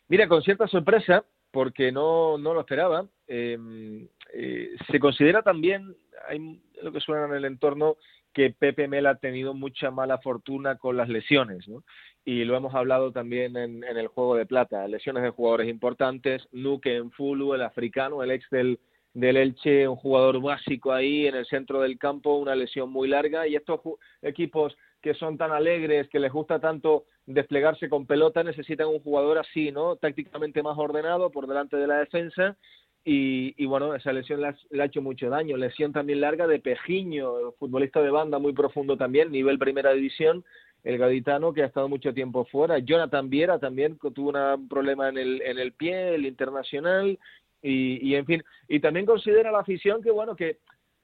[0.08, 3.06] Mira, con cierta sorpresa, porque no, no lo esperaba.
[3.26, 5.94] Em, eh, se considera también,
[6.28, 7.96] hay lo que suena en el entorno,
[8.32, 11.82] que Pepe Mel ha tenido mucha mala fortuna con las lesiones, ¿no?
[12.24, 16.96] Y lo hemos hablado también en, el juego de plata, lesiones de jugadores importantes, Nuke
[16.96, 18.78] en Fulu, el africano, el ex del,
[19.14, 23.48] del Elche, un jugador básico ahí en el centro del campo, una lesión muy larga,
[23.48, 23.80] y estos
[24.22, 29.38] equipos que son tan alegres, que les gusta tanto desplegarse con pelota, necesitan un jugador
[29.38, 29.96] así, ¿no?
[29.96, 32.56] Tácticamente más ordenado por delante de la defensa
[33.04, 35.56] y, bueno, esa lesión le ha, hecho mucho daño.
[35.56, 40.44] Lesión también larga de Pejiño, futbolista de banda muy profundo también, nivel primera división,
[40.84, 42.78] el gaditano que ha estado mucho tiempo fuera.
[42.78, 47.18] Jonathan Viera también tuvo un problema en el, en el pie, el internacional,
[47.62, 48.44] y, y en fin.
[48.68, 50.58] Y también considera la afición que, bueno, que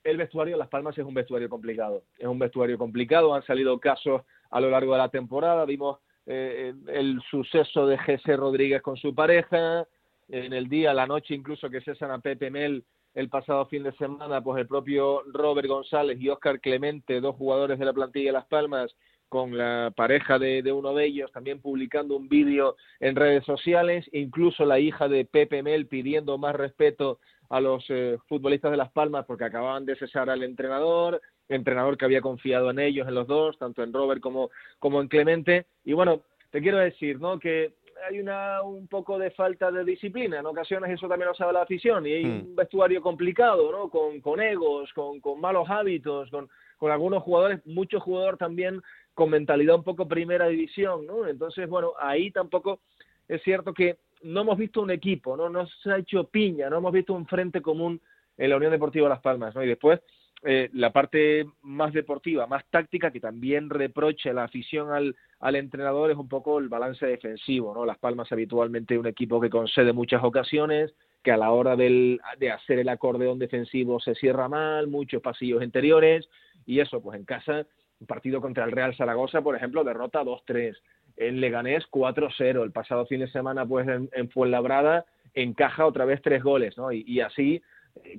[0.05, 2.03] el vestuario de Las Palmas es un vestuario complicado.
[2.19, 6.75] Es un vestuario complicado, han salido casos a lo largo de la temporada, vimos eh,
[6.89, 9.87] el suceso de Jesse Rodríguez con su pareja,
[10.29, 12.85] en el día, la noche incluso que cesan a Pepe Mel
[13.15, 17.79] el pasado fin de semana, pues el propio Robert González y Oscar Clemente, dos jugadores
[17.79, 18.95] de la plantilla de Las Palmas,
[19.29, 24.09] con la pareja de, de uno de ellos, también publicando un vídeo en redes sociales,
[24.13, 28.93] incluso la hija de Pepe Mel pidiendo más respeto a los eh, futbolistas de Las
[28.93, 33.27] Palmas porque acababan de cesar al entrenador, entrenador que había confiado en ellos, en los
[33.27, 35.67] dos, tanto en Robert como, como en Clemente.
[35.85, 37.39] Y bueno, te quiero decir, ¿no?
[37.39, 37.73] Que
[38.09, 40.41] hay una un poco de falta de disciplina.
[40.41, 43.89] En ocasiones eso también lo sabe la afición y hay un vestuario complicado, ¿no?
[43.89, 48.83] Con, con egos, con, con malos hábitos, con, con algunos jugadores, muchos jugadores también
[49.15, 51.27] con mentalidad un poco primera división, ¿no?
[51.27, 52.81] Entonces, bueno, ahí tampoco
[53.29, 56.79] es cierto que no hemos visto un equipo, no, no se ha hecho piña, no
[56.79, 58.01] hemos visto un frente común
[58.37, 59.63] en la Unión Deportiva Las Palmas, ¿no?
[59.63, 60.01] Y después
[60.43, 66.11] eh, la parte más deportiva, más táctica, que también reproche la afición al, al entrenador
[66.11, 67.87] es un poco el balance defensivo, ¿no?
[67.87, 72.51] Las Palmas habitualmente un equipo que concede muchas ocasiones, que a la hora del, de
[72.51, 76.29] hacer el acordeón defensivo se cierra mal, muchos pasillos interiores,
[76.67, 77.67] y eso, pues en casa,
[77.99, 80.77] un partido contra el Real Zaragoza, por ejemplo, derrota 2-3.
[81.17, 82.63] En Leganés 4-0.
[82.63, 86.93] El pasado fin de semana, pues en, en Fuenlabrada, encaja otra vez tres goles, ¿no?
[86.93, 87.63] y así eh,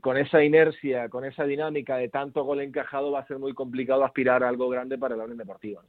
[0.01, 4.03] con esa inercia, con esa dinámica de tanto gol encajado, va a ser muy complicado
[4.03, 5.81] aspirar a algo grande para la Unión Deportiva.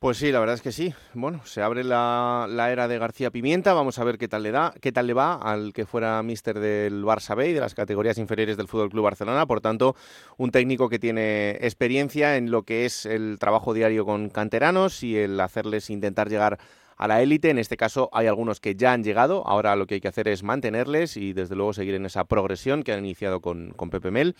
[0.00, 0.94] Pues sí, la verdad es que sí.
[1.12, 3.74] Bueno, se abre la, era de García Pimienta.
[3.74, 6.58] Vamos a ver qué tal le da, qué tal le va al que fuera míster
[6.58, 9.44] del Barça B y de las categorías inferiores del Fútbol Club Barcelona.
[9.44, 9.94] Por tanto,
[10.38, 15.18] un técnico que tiene experiencia en lo que es el trabajo diario con canteranos y
[15.18, 16.58] el hacerles intentar llegar
[17.00, 17.48] a la élite.
[17.48, 20.28] En este caso hay algunos que ya han llegado, ahora lo que hay que hacer
[20.28, 24.10] es mantenerles y desde luego seguir en esa progresión que han iniciado con, con Pepe
[24.10, 24.36] Mel.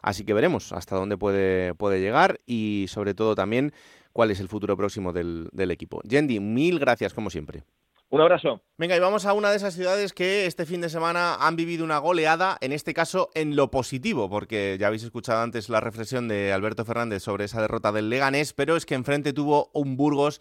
[0.00, 3.72] Así que veremos hasta dónde puede, puede llegar y sobre todo también
[4.12, 6.00] cuál es el futuro próximo del, del equipo.
[6.04, 7.64] Yendi, mil gracias como siempre.
[8.10, 8.60] Un abrazo.
[8.78, 11.84] Venga, y vamos a una de esas ciudades que este fin de semana han vivido
[11.84, 16.28] una goleada, en este caso en lo positivo, porque ya habéis escuchado antes la reflexión
[16.28, 20.40] de Alberto Fernández sobre esa derrota del Leganés, pero es que enfrente tuvo un Burgos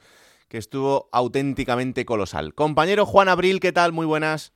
[0.50, 2.54] que estuvo auténticamente colosal.
[2.54, 3.92] Compañero Juan Abril, ¿qué tal?
[3.92, 4.54] Muy buenas.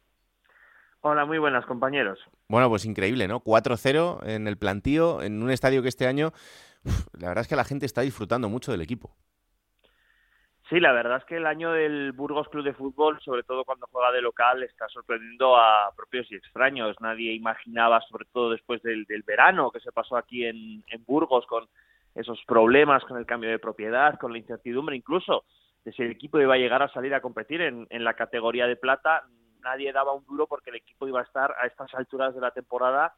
[1.02, 2.20] Hola, muy buenas, compañeros.
[2.50, 3.42] Bueno, pues increíble, ¿no?
[3.42, 6.32] 4-0 en el plantío, en un estadio que este año,
[7.20, 9.16] la verdad es que la gente está disfrutando mucho del equipo.
[10.70, 13.88] Sí, la verdad es que el año del Burgos Club de Fútbol, sobre todo cuando
[13.90, 16.98] juega de local, está sorprendiendo a propios y extraños.
[17.00, 21.70] Nadie imaginaba, sobre todo después del, verano que se pasó aquí en, en Burgos, con
[22.16, 25.46] esos problemas con el cambio de propiedad, con la incertidumbre incluso
[25.88, 28.76] de si el equipo iba a llegar a salir a competir en, la categoría de
[28.76, 29.24] plata,
[29.64, 32.52] nadie daba un duro porque el equipo iba a estar a estas alturas de la
[32.52, 33.14] temporada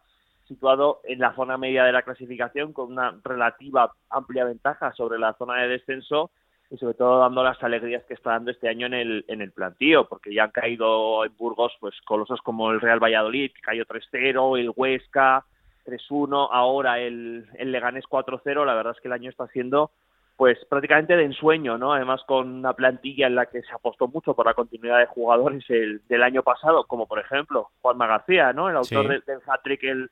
[0.47, 5.33] situado en la zona media de la clasificación con una relativa amplia ventaja sobre la
[5.33, 6.29] zona de descenso
[6.69, 9.51] y sobre todo dando las alegrías que está dando este año en el, en el
[9.51, 13.83] plantío, porque ya han caído en Burgos pues colosos como el Real Valladolid, que cayó
[13.85, 15.43] 3-0, el Huesca
[15.87, 19.89] 3-1, ahora el, el Leganés 4-0, la verdad es que el año está siendo
[20.39, 21.91] pues prácticamente de ensueño, ¿no?
[21.91, 25.65] Además con una plantilla en la que se apostó mucho por la continuidad de jugadores
[25.69, 28.69] el, del año pasado, como por ejemplo Juanma García, ¿no?
[28.69, 30.09] El autor del, hat-trick el,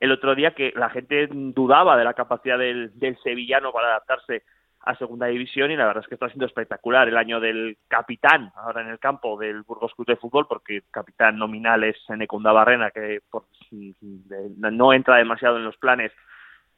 [0.00, 4.42] el otro día, que la gente dudaba de la capacidad del, del sevillano para adaptarse
[4.80, 8.50] a segunda división y la verdad es que está siendo espectacular el año del capitán
[8.56, 12.90] ahora en el campo del Burgos Club de Fútbol porque capitán nominal es Senecunda Barrena
[12.90, 16.10] que por, no entra demasiado en los planes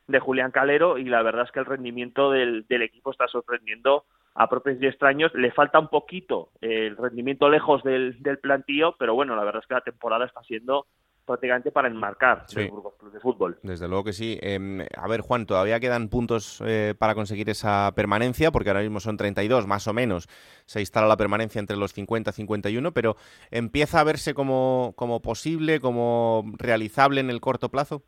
[0.06, 4.04] de Julián Calero y la verdad es que el rendimiento del, del equipo está sorprendiendo
[4.34, 5.32] a propios y extraños.
[5.34, 9.68] Le falta un poquito el rendimiento lejos del, del plantío, pero bueno, la verdad es
[9.68, 10.86] que la temporada está siendo
[11.24, 13.58] prácticamente para enmarcar el Burgos Club de Fútbol.
[13.62, 14.38] Desde luego que sí.
[14.42, 19.00] Em, a ver, Juan, todavía quedan puntos eh, para conseguir esa permanencia, porque ahora mismo
[19.00, 20.28] son 32, más o menos.
[20.66, 23.16] Se instala la permanencia entre los 50 y 51, pero
[23.50, 28.02] ¿empieza a verse como, como posible, como realizable en el corto plazo?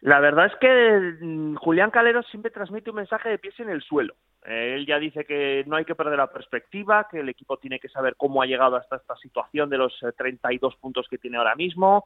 [0.00, 3.82] La verdad es que mm, Julián Calero siempre transmite un mensaje de pies en el
[3.82, 4.14] suelo.
[4.44, 7.80] Eh, él ya dice que no hay que perder la perspectiva, que el equipo tiene
[7.80, 11.38] que saber cómo ha llegado hasta esta situación de los 32 eh, puntos que tiene
[11.38, 12.04] ahora mismo,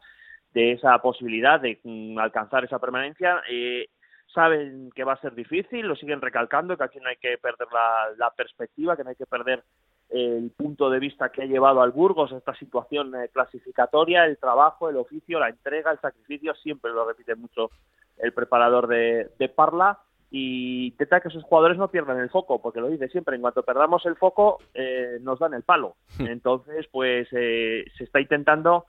[0.55, 3.43] de esa posibilidad de mm, alcanzar esa permanencia.
[3.51, 3.89] Eh,
[4.33, 7.69] saben que va a ser difícil, lo siguen recalcando, que aquí no hay que perder
[8.17, 9.63] la perspectiva, que no hay que perder
[10.12, 14.37] el punto de vista que ha llevado al Burgos a esta situación eh, clasificatoria, el
[14.37, 17.70] trabajo, el oficio, la entrega, el sacrificio, siempre lo repite mucho
[18.18, 19.98] el preparador de, Parla
[20.31, 23.62] y intenta que esos jugadores no pierdan el foco, porque lo dice siempre, en cuanto
[23.62, 25.96] perdamos el foco eh, nos dan el palo.
[26.18, 26.27] Hmm.
[26.27, 28.87] Entonces, pues eh, se está intentando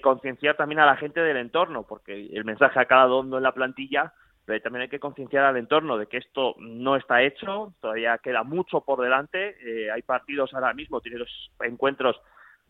[0.00, 3.52] concienciar también a la gente del entorno, porque el mensaje ha calado hondo en la
[3.52, 4.12] plantilla
[4.44, 8.42] pero también hay que concienciar al entorno de que esto no está hecho, todavía queda
[8.42, 12.20] mucho por delante, eh, hay partidos ahora mismo, tiene dos encuentros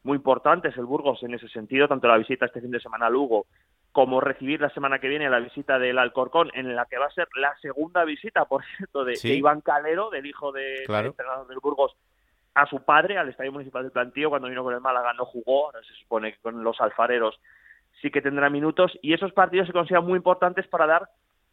[0.05, 3.11] muy importantes el Burgos en ese sentido, tanto la visita este fin de semana a
[3.11, 3.47] Lugo
[3.93, 7.11] como recibir la semana que viene la visita del Alcorcón, en la que va a
[7.11, 11.59] ser la segunda visita, por cierto, de, Iván Calero, del hijo de, del entrenador del
[11.59, 11.95] Burgos,
[12.55, 15.67] a su padre, al Estadio Municipal del Plantío, cuando vino con el Málaga no jugó,
[15.67, 17.39] ahora se supone que con los alfareros
[18.01, 21.09] sí que tendrá minutos, y esos partidos se consideran muy importantes para dar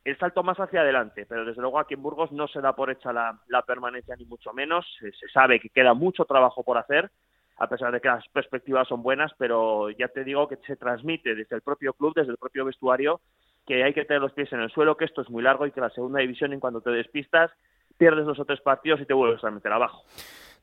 [0.10, 2.90] el salto más hacia adelante, pero desde luego aquí en Burgos no se da por
[2.90, 7.12] hecha la, permanencia ni mucho menos, se, sabe que queda mucho trabajo por hacer,
[7.58, 11.36] a pesar de que las perspectivas son buenas, pero ya te digo que se transmite
[11.36, 13.22] desde el propio club, desde el propio vestuario,
[13.66, 15.72] que hay que tener los pies en el suelo, que esto es muy largo y
[15.72, 17.52] que la segunda división en cuando te despistas
[17.98, 20.04] pierdes dos o tres partidos y te vuelves a meter abajo.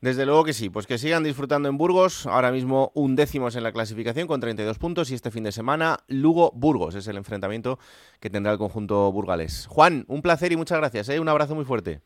[0.01, 3.63] Desde luego que sí, pues que sigan disfrutando en Burgos, ahora mismo un décimos en
[3.63, 7.79] la clasificación con 32 puntos y este fin de semana Lugo-Burgos es el enfrentamiento
[8.21, 9.67] que tendrá el conjunto burgalés.
[9.69, 11.19] Juan, un placer y muchas gracias, ¿eh?
[11.19, 12.03] un abrazo muy fuerte.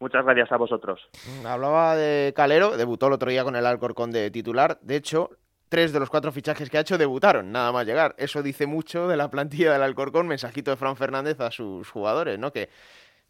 [0.00, 1.08] Muchas gracias a vosotros.
[1.44, 5.30] Hablaba de Calero, debutó el otro día con el Alcorcón de titular, de hecho,
[5.68, 8.14] tres de los cuatro fichajes que ha hecho debutaron, nada más llegar.
[8.18, 12.38] Eso dice mucho de la plantilla del Alcorcón, mensajito de Fran Fernández a sus jugadores,
[12.38, 12.52] ¿no?
[12.52, 12.68] Que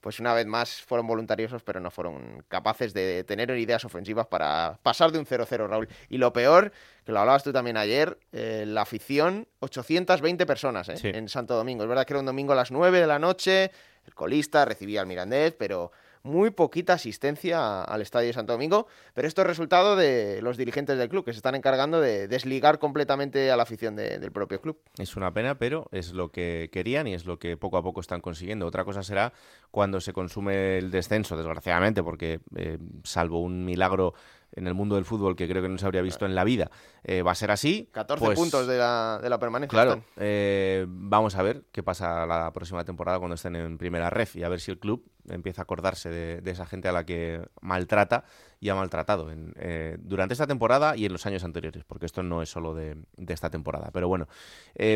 [0.08, 4.78] pues una vez más fueron voluntariosos, pero no fueron capaces de tener ideas ofensivas para
[4.82, 5.86] pasar de un 0-0, Raúl.
[6.08, 6.72] Y lo peor,
[7.04, 10.94] que lo hablabas tú también ayer, eh, la afición, 820 personas ¿eh?
[11.02, 11.82] en Santo Domingo.
[11.82, 13.70] Es verdad que era un domingo a las 9 de la noche,
[14.06, 15.92] el colista recibía al Mirandés, pero
[16.22, 20.98] muy poquita asistencia al Estadio de Santo Domingo, pero esto es resultado de los dirigentes
[20.98, 24.78] del club, que se están encargando de desligar completamente a la afición del propio club.
[24.98, 28.00] Es una pena, pero es lo que querían y es lo que poco a poco
[28.00, 28.66] están consiguiendo.
[28.66, 29.32] Otra cosa será
[29.70, 34.14] cuando se consume el descenso, desgraciadamente, porque eh, salvo un milagro
[34.52, 36.70] en el mundo del fútbol que creo que no se habría visto en la vida.
[37.04, 37.88] Eh, va a ser así.
[37.92, 39.70] 14 pues puntos de la, de la permanencia.
[39.70, 44.36] Claro, eh, vamos a ver qué pasa la próxima temporada cuando estén en primera ref
[44.36, 47.46] y a ver si el club empieza a acordarse de, esa gente a la que
[47.60, 48.24] maltrata
[48.60, 52.22] y ha maltratado en, eh, durante esta temporada y en los años anteriores, porque esto
[52.22, 52.96] no es solo de,
[53.28, 53.90] esta temporada.
[53.92, 54.26] Pero bueno,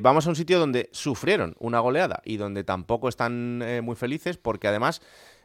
[0.03, 4.69] vamos a un sitio donde sufrieron una goleada y donde tampoco están muy felices porque
[4.69, 5.03] además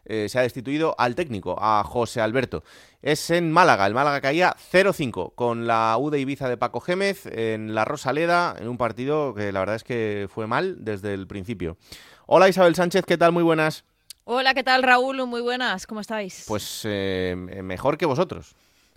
[0.08, 2.64] eh, se ha destituido al técnico, a José Alberto.
[3.02, 7.26] Es en Málaga, el Málaga caía 0-5 con la U de Ibiza de Paco Gémez
[7.26, 11.28] en la Rosaleda, en un partido que la verdad es que fue mal desde el
[11.28, 11.78] principio.
[12.26, 13.32] Hola Isabel Sánchez, ¿qué tal?
[13.32, 13.84] Muy buenas.
[14.24, 15.26] Hola, ¿qué tal Raúl?
[15.26, 16.44] Muy buenas, ¿cómo estáis?
[16.48, 18.56] Pues eh, mejor que vosotros.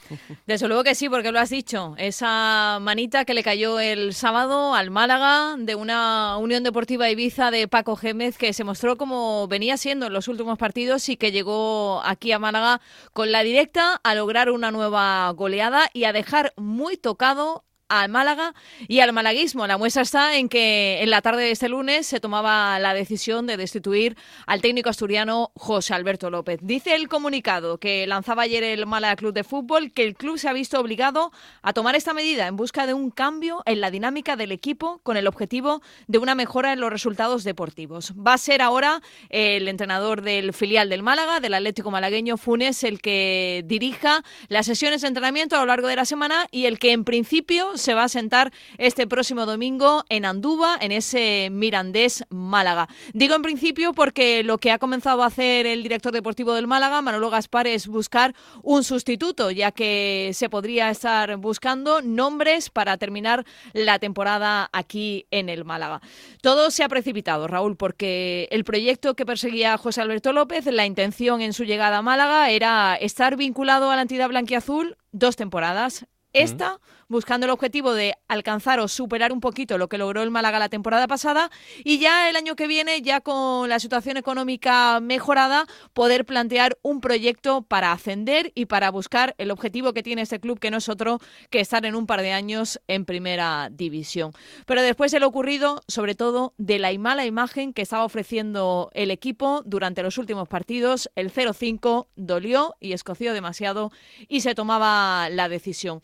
[0.47, 1.95] Desde luego que sí, porque lo has dicho.
[1.99, 7.69] Esa manita que le cayó el sábado al Málaga de una Unión Deportiva Ibiza de
[7.69, 12.03] Paco Gémez que se mostró como venía siendo en los últimos partidos y que llegó
[12.05, 12.81] aquí a Málaga
[13.13, 18.55] con la directa a lograr una nueva goleada y a dejar muy tocado al Málaga
[18.89, 19.67] y al malaguismo.
[19.67, 23.47] La muestra está en que en la tarde de este lunes se tomaba la decisión
[23.47, 24.17] de destituir
[24.47, 26.61] al técnico asturiano José Alberto López.
[26.63, 30.49] Dice el comunicado que lanzaba ayer el Málaga Club de Fútbol que el club se
[30.49, 31.33] ha visto obligado
[31.63, 35.17] a tomar esta medida en busca de un cambio en la dinámica del equipo con
[35.17, 38.15] el objetivo de una mejora en los resultados deportivos.
[38.15, 43.03] Va a ser ahora el entrenador del filial del Málaga, del Atlético Malagueño Funes, el
[43.03, 46.93] que dirija las sesiones de entrenamiento a lo largo de la semana y el que
[46.93, 52.89] en principio se va a sentar este próximo domingo en Andúba, en ese Mirandés Málaga.
[53.13, 57.03] Digo en principio porque lo que ha comenzado a hacer el director deportivo del Málaga,
[57.03, 63.45] Manolo Gaspar, es buscar un sustituto, ya que se podría estar buscando nombres para terminar
[63.73, 66.01] la temporada aquí en el Málaga.
[66.43, 71.41] Todo se ha precipitado, Raúl, porque el proyecto que perseguía José Alberto López, la intención
[71.41, 76.07] en su llegada a Málaga era estar vinculado a la entidad blanquiazul dos temporadas.
[76.33, 76.79] Esta
[77.11, 80.69] buscando el objetivo de alcanzar o superar un poquito lo que logró el Málaga la
[80.69, 81.51] temporada pasada
[81.85, 87.01] y ya el año que viene, ya con la situación económica mejorada, poder plantear un
[87.01, 90.89] proyecto para ascender y para buscar el objetivo que tiene este club, que no es
[90.89, 91.19] otro
[91.51, 94.33] que estar en un par de años en primera división.
[94.65, 99.11] Pero después de lo ocurrido, sobre todo de la mala imagen que estaba ofreciendo el
[99.11, 103.91] equipo durante los últimos partidos, el 0-5 dolió y escoció demasiado
[104.29, 106.01] y se tomaba la decisión.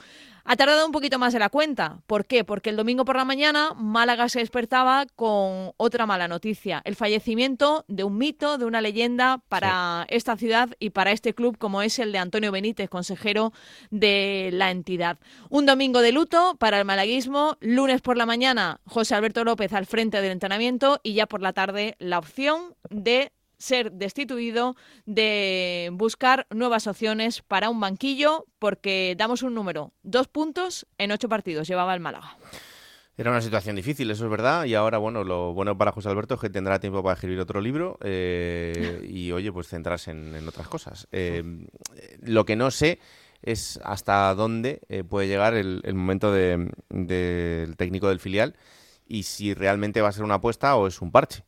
[0.48, 1.98] Ha tardado un poquito más de la cuenta.
[2.06, 2.44] ¿Por qué?
[2.44, 7.84] Porque el domingo por la mañana Málaga se despertaba con otra mala noticia, el fallecimiento
[7.88, 11.98] de un mito, de una leyenda para esta ciudad y para este club como es
[11.98, 13.52] el de Antonio Benítez, consejero
[13.90, 15.18] de la entidad.
[15.50, 19.86] Un domingo de luto para el malaguismo, lunes por la mañana José Alberto López al
[19.86, 26.46] frente del entrenamiento y ya por la tarde la opción de ser destituido, de buscar
[26.50, 31.94] nuevas opciones para un banquillo, porque damos un número, dos puntos en ocho partidos llevaba
[31.94, 32.36] el Málaga.
[33.18, 36.34] Era una situación difícil, eso es verdad, y ahora, bueno, lo bueno para José Alberto
[36.34, 40.68] es que tendrá tiempo para escribir otro libro eh, y, oye, pues centrarse en, otras
[40.68, 41.08] cosas.
[41.12, 41.42] Eh,
[42.20, 42.98] lo que no sé
[43.40, 48.54] es hasta dónde eh, puede llegar el, momento del técnico del filial
[49.06, 51.42] y si realmente va a ser una apuesta o es un parche.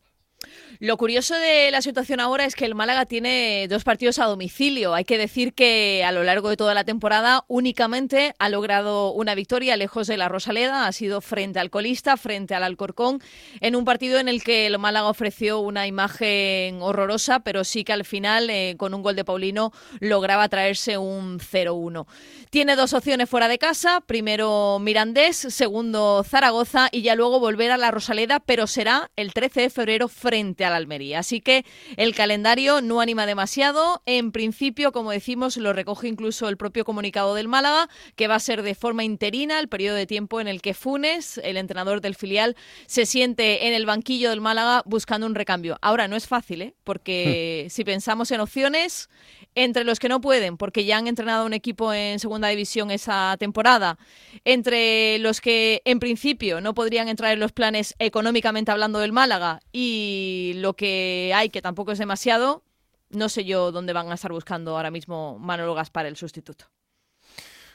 [0.80, 4.94] Lo curioso de la situación ahora es que el Málaga tiene dos partidos a domicilio.
[4.94, 9.34] Hay que decir que a lo largo de toda la temporada únicamente ha logrado una
[9.34, 10.86] victoria lejos de la Rosaleda.
[10.86, 13.20] Ha sido frente al colista, frente al Alcorcón,
[13.60, 17.92] en un partido en el que el Málaga ofreció una imagen horrorosa, pero sí que
[17.92, 22.06] al final, eh, con un gol de Paulino, lograba traerse un 0-1.
[22.50, 24.00] Tiene dos opciones fuera de casa.
[24.06, 29.62] Primero Mirandés, segundo Zaragoza y ya luego volver a la Rosaleda, pero será el 13
[29.62, 31.20] de febrero frente al Almería.
[31.20, 31.64] Así que
[31.96, 34.02] el calendario no anima demasiado.
[34.04, 38.40] En principio, como decimos, lo recoge incluso el propio comunicado del Málaga, que va a
[38.40, 42.14] ser de forma interina el periodo de tiempo en el que Funes, el entrenador del
[42.14, 45.78] filial, se siente en el banquillo del Málaga buscando un recambio.
[45.80, 46.74] Ahora no es fácil, ¿eh?
[46.84, 49.08] porque si pensamos en opciones,
[49.54, 53.36] entre los que no pueden, porque ya han entrenado un equipo en segunda división esa
[53.38, 53.98] temporada,
[54.44, 59.60] entre los que en principio no podrían entrar en los planes económicamente hablando del Málaga
[59.72, 60.17] y
[60.56, 62.62] lo que hay, que tampoco es demasiado,
[63.10, 66.66] no sé yo dónde van a estar buscando ahora mismo Manolo Gaspar, el sustituto.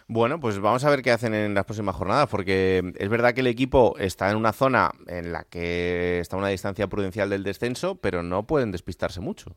[0.07, 3.41] Bueno, pues vamos a ver qué hacen en las próximas jornadas, porque es verdad que
[3.41, 7.43] el equipo está en una zona en la que está a una distancia prudencial del
[7.43, 9.55] descenso, pero no pueden despistarse mucho.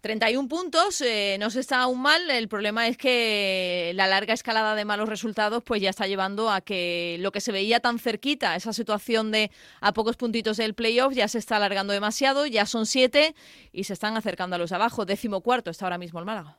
[0.00, 2.30] 31 puntos, eh, no se está aún mal.
[2.30, 6.60] El problema es que la larga escalada de malos resultados pues ya está llevando a
[6.60, 11.12] que lo que se veía tan cerquita, esa situación de a pocos puntitos del playoff,
[11.14, 12.46] ya se está alargando demasiado.
[12.46, 13.34] Ya son siete
[13.72, 15.04] y se están acercando a los de abajo.
[15.04, 16.56] Décimo cuarto está ahora mismo el Málaga.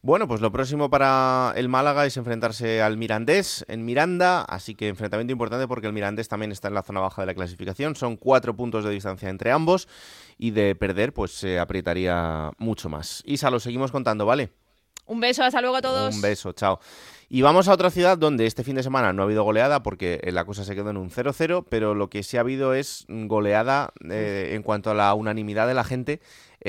[0.00, 4.86] Bueno, pues lo próximo para el Málaga es enfrentarse al Mirandés en Miranda, así que
[4.86, 8.16] enfrentamiento importante porque el Mirandés también está en la zona baja de la clasificación, son
[8.16, 9.88] cuatro puntos de distancia entre ambos
[10.38, 13.24] y de perder pues se aprietaría mucho más.
[13.26, 14.50] Isa, lo seguimos contando, ¿vale?
[15.06, 16.14] Un beso, hasta luego a todos.
[16.14, 16.78] Un beso, chao.
[17.30, 20.20] Y vamos a otra ciudad donde este fin de semana no ha habido goleada porque
[20.32, 23.92] la cosa se quedó en un 0-0, pero lo que sí ha habido es goleada
[24.08, 26.20] eh, en cuanto a la unanimidad de la gente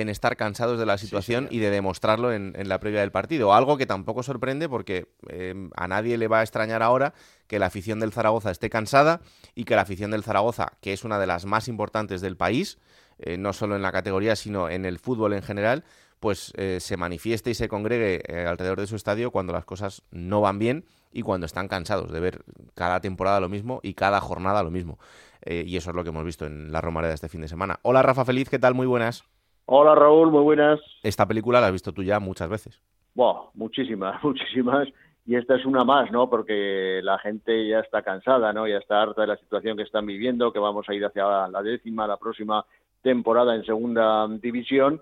[0.01, 3.53] en estar cansados de la situación y de demostrarlo en, la previa del partido.
[3.53, 7.13] Algo que tampoco sorprende porque eh, a nadie le va a extrañar ahora
[7.47, 9.21] que la afición del Zaragoza esté cansada
[9.55, 12.77] y que la afición del Zaragoza, que es una de las más importantes del país,
[13.19, 15.83] eh, no solo en la categoría, sino en el fútbol en general,
[16.19, 20.41] pues eh, se manifieste y se congregue alrededor de su estadio cuando las cosas no
[20.41, 22.43] van bien y cuando están cansados de ver
[22.75, 24.99] cada temporada lo mismo y cada jornada lo mismo.
[25.45, 27.79] y eso es lo que hemos visto en la Romareda este fin de semana.
[27.83, 28.75] Hola Rafa Feliz, ¿qué tal?
[28.75, 29.23] Muy buenas.
[29.71, 30.79] Hola Raúl, muy buenas.
[31.03, 32.81] Esta película la has visto tú ya muchas veces.
[33.13, 34.87] Buah, muchísimas, muchísimas.
[35.27, 36.27] Y esta es una más, ¿no?
[36.27, 38.67] Porque la gente ya está cansada, ¿no?
[38.67, 41.61] Ya está harta de la situación que están viviendo, que vamos a ir hacia la
[41.61, 42.65] décima, la próxima
[43.03, 45.01] temporada en segunda división.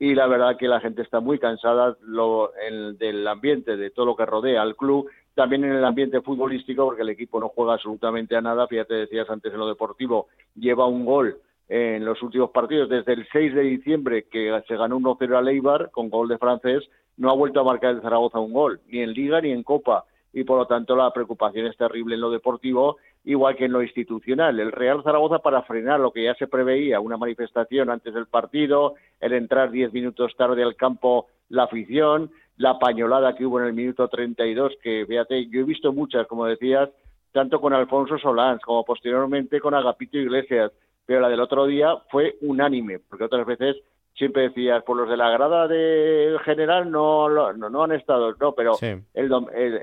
[0.00, 2.50] Y la verdad que la gente está muy cansada lo,
[2.98, 7.02] del ambiente, de todo lo que rodea al club, también en el ambiente futbolístico, porque
[7.02, 8.66] el equipo no juega absolutamente a nada.
[8.66, 11.38] Fíjate, decías antes en lo deportivo, lleva un gol
[11.68, 12.88] en los últimos partidos.
[12.88, 16.88] Desde el 6 de diciembre, que se ganó 1-0 a Leibar con gol de francés,
[17.16, 20.04] no ha vuelto a marcar el Zaragoza un gol, ni en Liga ni en Copa.
[20.32, 23.82] Y por lo tanto la preocupación es terrible en lo deportivo, igual que en lo
[23.82, 24.60] institucional.
[24.60, 28.94] El Real Zaragoza, para frenar lo que ya se preveía, una manifestación antes del partido,
[29.20, 33.72] el entrar 10 minutos tarde al campo la afición, la pañolada que hubo en el
[33.72, 36.90] minuto 32, que fíjate, yo he visto muchas, como decías,
[37.32, 40.72] tanto con Alfonso Solans como posteriormente con Agapito Iglesias
[41.08, 43.76] pero la del otro día fue unánime, porque otras veces
[44.14, 48.52] siempre decías, por los de la grada del general no, no, no han estado, no,
[48.52, 49.32] pero el,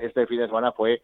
[0.03, 1.01] este fin de semana fue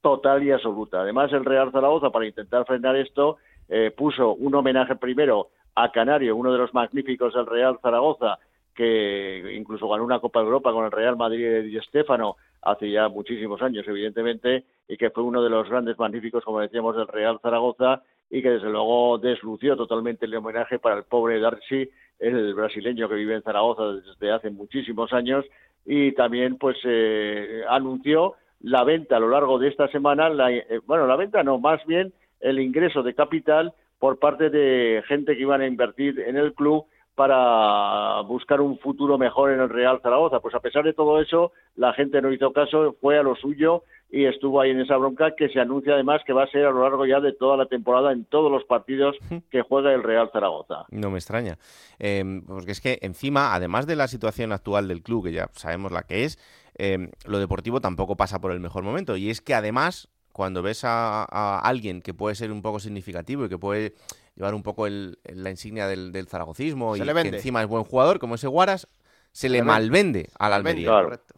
[0.00, 1.02] total y absoluta.
[1.02, 3.36] Además, el Real Zaragoza, para intentar frenar esto,
[3.68, 8.38] eh, puso un homenaje primero a Canario, uno de los magníficos del Real Zaragoza,
[8.74, 13.08] que incluso ganó una Copa de Europa con el Real Madrid y Estefano hace ya
[13.08, 17.38] muchísimos años, evidentemente, y que fue uno de los grandes magníficos, como decíamos, del Real
[17.42, 23.08] Zaragoza, y que desde luego deslució totalmente el homenaje para el pobre Darcy, el brasileño
[23.08, 25.44] que vive en Zaragoza desde hace muchísimos años
[25.86, 30.80] y también pues eh, anunció la venta a lo largo de esta semana, la, eh,
[30.86, 35.42] bueno, la venta no, más bien el ingreso de capital por parte de gente que
[35.42, 40.38] iban a invertir en el club para buscar un futuro mejor en el Real Zaragoza.
[40.38, 43.82] Pues a pesar de todo eso, la gente no hizo caso, fue a lo suyo
[44.10, 46.70] y estuvo ahí en esa bronca que se anuncia además que va a ser a
[46.70, 49.16] lo largo ya de toda la temporada en todos los partidos
[49.50, 50.86] que juega el Real Zaragoza.
[50.90, 51.58] No me extraña,
[51.98, 55.92] em, porque es que encima, además de la situación actual del club, que ya sabemos
[55.92, 56.38] la que es,
[56.76, 60.84] em, lo deportivo tampoco pasa por el mejor momento y es que además cuando ves
[60.84, 63.94] a, alguien que puede ser un poco significativo y que puede
[64.36, 68.46] llevar un poco la insignia del, zaragocismo y que encima es buen jugador como ese
[68.46, 68.86] Guaras,
[69.32, 70.90] se, le, malvende al Almería.
[70.90, 71.37] Correcto.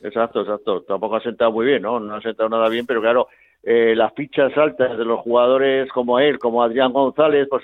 [0.00, 0.82] Exacto, exacto.
[0.82, 2.00] Tampoco ha sentado muy bien, ¿no?
[2.00, 3.28] No ha sentado nada bien, pero claro,
[3.62, 7.62] eh, las fichas altas de los jugadores como él, como Adrián González, pues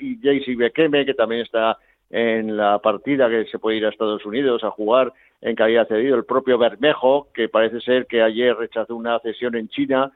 [0.00, 1.78] y JC Bekeme, que también está
[2.10, 5.86] en la partida que se puede ir a Estados Unidos a jugar en que había
[5.86, 10.12] cedido el propio Bermejo, que parece ser que ayer rechazó una cesión en China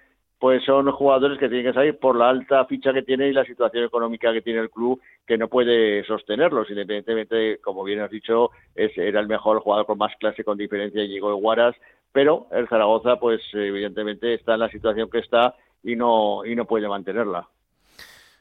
[0.46, 3.44] pues son jugadores que tienen que salir por la alta ficha que tiene y la
[3.44, 8.52] situación económica que tiene el club que no puede sostenerlos, independientemente, como bien has dicho,
[8.76, 11.74] es, era el mejor jugador con más clase con diferencia de Guaras,
[12.12, 16.64] pero el Zaragoza, pues evidentemente está en la situación que está y no, y no
[16.64, 17.48] puede mantenerla.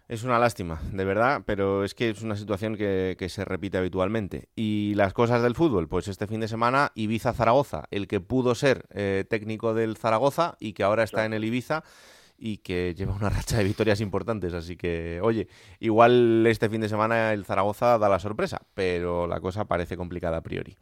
[0.08, 3.80] Es una lástima, de verdad, pero es que es una situación que, que, se repite
[3.80, 4.50] habitualmente.
[4.56, 8.84] Y las cosas del fútbol, pues este fin de semana Ibiza-Zaragoza, el que pudo ser
[8.94, 11.84] eh, técnico del Zaragoza y que ahora está en el Ibiza
[12.38, 14.54] y que lleva una racha de victorias importantes.
[14.54, 15.48] Así que, oye,
[15.80, 20.38] igual este fin de semana el Zaragoza da la sorpresa, pero la cosa parece complicada
[20.38, 20.76] a priori.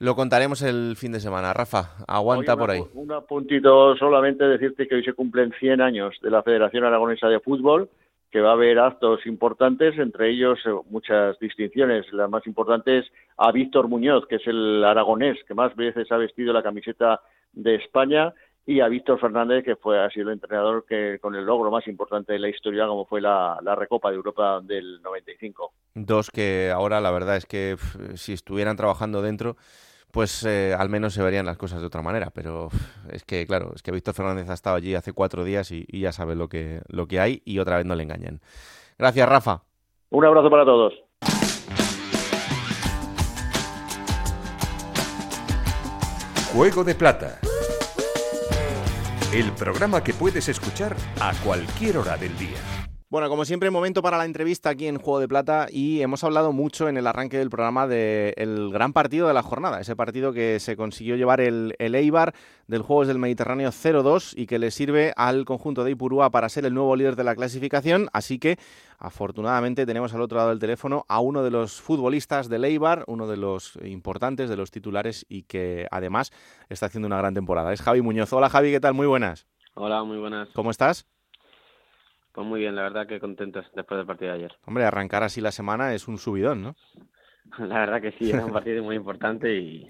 [0.00, 1.54] Lo contaremos el fin de semana.
[1.54, 2.82] Rafa, aguanta por ahí.
[2.92, 7.40] Un puntito solamente decirte que hoy se cumplen 100 años de la Federación Aragonesa de
[7.40, 7.88] Fútbol
[8.34, 12.04] que va a haber actos importantes, entre ellos eh, muchas distinciones.
[12.12, 13.06] La más importante es
[13.36, 17.20] a Víctor Muñoz, que es el aragonés que más veces ha vestido la camiseta
[17.52, 18.34] de España,
[18.66, 21.86] y a Víctor Fernández, que fue ha sido el entrenador que con el logro más
[21.86, 25.72] importante de la historia, como fue la, la Recopa de Europa del 95.
[25.94, 27.76] Dos que ahora la verdad es que
[28.16, 29.56] si estuvieran trabajando dentro
[30.14, 32.30] pues eh, al menos se verían las cosas de otra manera.
[32.32, 32.68] Pero
[33.10, 36.00] es que, claro, es que Víctor Fernández ha estado allí hace cuatro días y, y,
[36.00, 38.40] ya sabe lo que, lo que hay y otra vez no le engañan.
[38.96, 39.64] Gracias, Rafa.
[40.10, 40.94] Un abrazo para todos.
[46.52, 47.40] Juego de Plata.
[49.32, 52.83] El programa que puedes escuchar a cualquier hora del día.
[53.14, 56.52] Bueno, como siempre, momento para la entrevista aquí en Juego de Plata y hemos hablado
[56.52, 60.58] mucho en el arranque del programa del gran partido de la jornada, ese partido que
[60.58, 62.34] se consiguió llevar el, el Eibar
[62.66, 66.64] del Juegos del Mediterráneo 0-2 y que le sirve al conjunto de Ipurúa para ser
[66.64, 68.58] el nuevo líder de la clasificación, así que
[68.98, 73.28] afortunadamente tenemos al otro lado del teléfono a uno de los futbolistas del Eibar, uno
[73.28, 76.32] de los importantes, de los titulares y que además
[76.68, 77.72] está haciendo una gran temporada.
[77.72, 78.32] Es Javi Muñoz.
[78.32, 78.94] Hola Javi, ¿qué tal?
[78.94, 79.46] Muy buenas.
[79.74, 80.48] Hola, muy buenas.
[80.52, 81.06] ¿Cómo estás?
[82.34, 84.52] Pues muy bien, la verdad que contentos después del partido de ayer.
[84.66, 86.74] Hombre, arrancar así la semana es un subidón, ¿no?
[87.58, 89.88] La verdad que sí, era un partido muy importante y,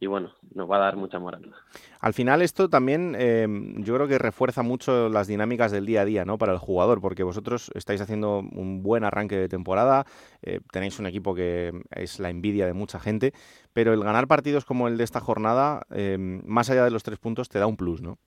[0.00, 1.54] y bueno, nos va a dar mucha moral.
[2.00, 6.04] Al final esto también eh, yo creo que refuerza mucho las dinámicas del día a
[6.04, 6.36] día, ¿no?
[6.36, 10.04] Para el jugador, porque vosotros estáis haciendo un buen arranque de temporada,
[10.42, 13.32] eh, tenéis un equipo que es la envidia de mucha gente,
[13.72, 17.20] pero el ganar partidos como el de esta jornada, eh, más allá de los tres
[17.20, 18.18] puntos, te da un plus, ¿no?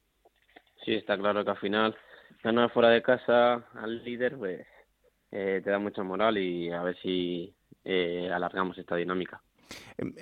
[0.86, 1.96] Sí, está claro que al final
[2.44, 4.66] ganar fuera de casa al líder, pues
[5.32, 9.42] eh, te da mucha moral y a ver si eh, alargamos esta dinámica.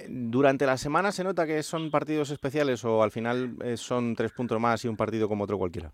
[0.07, 4.31] ¿Durante la semana se nota que son partidos especiales o al final eh, son tres
[4.31, 5.91] puntos más y un partido como otro cualquiera?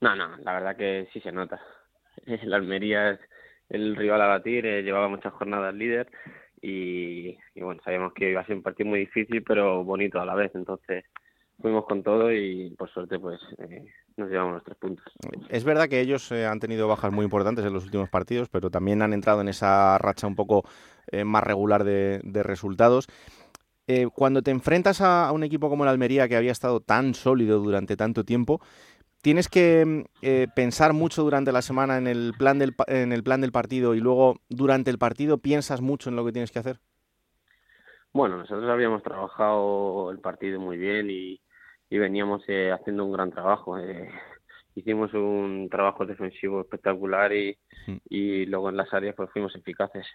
[0.00, 1.60] No, no, la verdad que sí se nota.
[2.44, 3.20] La Almería es
[3.68, 6.08] el rival a batir, eh, llevaba muchas jornadas líder
[6.62, 10.24] y, y, bueno, sabíamos que iba a ser un partido muy difícil pero bonito a
[10.24, 11.04] la vez, entonces
[11.60, 13.86] fuimos con todo y por suerte pues eh,
[14.16, 15.04] nos llevamos los tres puntos.
[15.48, 18.70] Es verdad que ellos eh, han tenido bajas muy importantes en los últimos partidos, pero
[18.70, 20.64] también han entrado en esa racha un poco
[21.08, 23.06] eh, más regular de, de resultados.
[23.86, 27.14] Eh, cuando te enfrentas a, a, un equipo como el Almería, que había estado tan
[27.14, 28.60] sólido durante tanto tiempo,
[29.22, 30.06] tienes que
[30.54, 34.00] pensar mucho durante la semana en el, plan del, en el plan del partido y
[34.00, 36.80] luego durante el partido piensas mucho en lo que tienes que hacer.
[38.12, 41.40] Bueno, nosotros habíamos trabajado el partido muy bien y,
[41.90, 43.78] y veníamos eh, haciendo un gran trabajo.
[43.78, 44.08] Eh,
[44.74, 47.56] hicimos un trabajo defensivo espectacular y,
[47.86, 47.96] mm.
[48.08, 50.06] y luego en las áreas pues fuimos eficaces.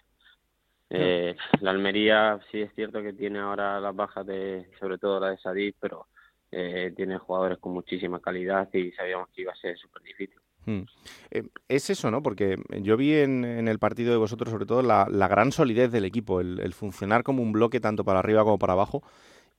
[0.94, 5.30] Eh, la Almería sí es cierto que tiene ahora las bajas de, sobre todo la
[5.30, 6.08] de Sadid, pero
[6.50, 10.38] eh, tiene jugadores con muchísima calidad y sabíamos que iba a ser súper difícil.
[10.66, 10.82] Hmm.
[11.30, 12.22] Eh, es eso, ¿no?
[12.22, 15.90] Porque yo vi en, en, el partido de vosotros sobre todo la, la gran solidez
[15.90, 19.02] del equipo, el, el, funcionar como un bloque tanto para arriba como para abajo.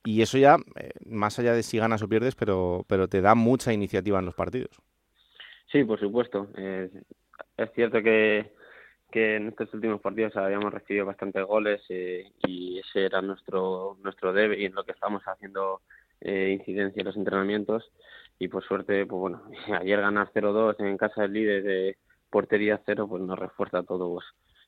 [0.04, 3.34] Y eso ya, eh, más allá de si ganas o pierdes, pero, pero te da
[3.34, 4.70] mucha iniciativa en los partidos.
[5.72, 6.48] Sí, por supuesto.
[6.56, 6.90] Eh,
[7.56, 8.52] es cierto que,
[9.10, 14.32] que en estos últimos partidos habíamos recibido bastantes goles eh, y ese era nuestro nuestro
[14.32, 15.80] debe y en lo que estamos haciendo
[16.20, 17.92] incidencia en los entrenamientos
[18.38, 19.42] y por suerte, pues bueno,
[19.80, 21.98] ayer ganar 0-2 en casa del líder de
[22.30, 24.24] portería cero, pues nos refuerza a todos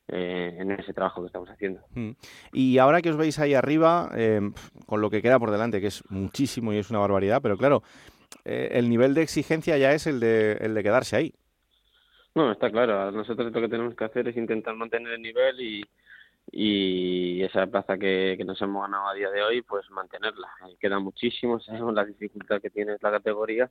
[0.08, 1.80] eh, en ese trabajo que estamos haciendo.
[1.94, 2.10] Mm.
[2.52, 4.40] Y ahora que os veis ahí arriba, eh,
[4.86, 7.82] con lo que queda por delante, que es muchísimo y es una barbaridad, pero claro,
[8.44, 11.34] eh, el nivel de exigencia ya es el de, el de quedarse ahí.
[12.34, 13.10] No, está claro.
[13.10, 15.84] Nosotros lo que tenemos que hacer es intentar mantener el nivel y,
[16.52, 20.48] y esa plaza que, que nos hemos ganado a día de hoy, pues mantenerla.
[20.78, 23.70] Queda muchísimo, sabemos la dificultad que tiene la categoría,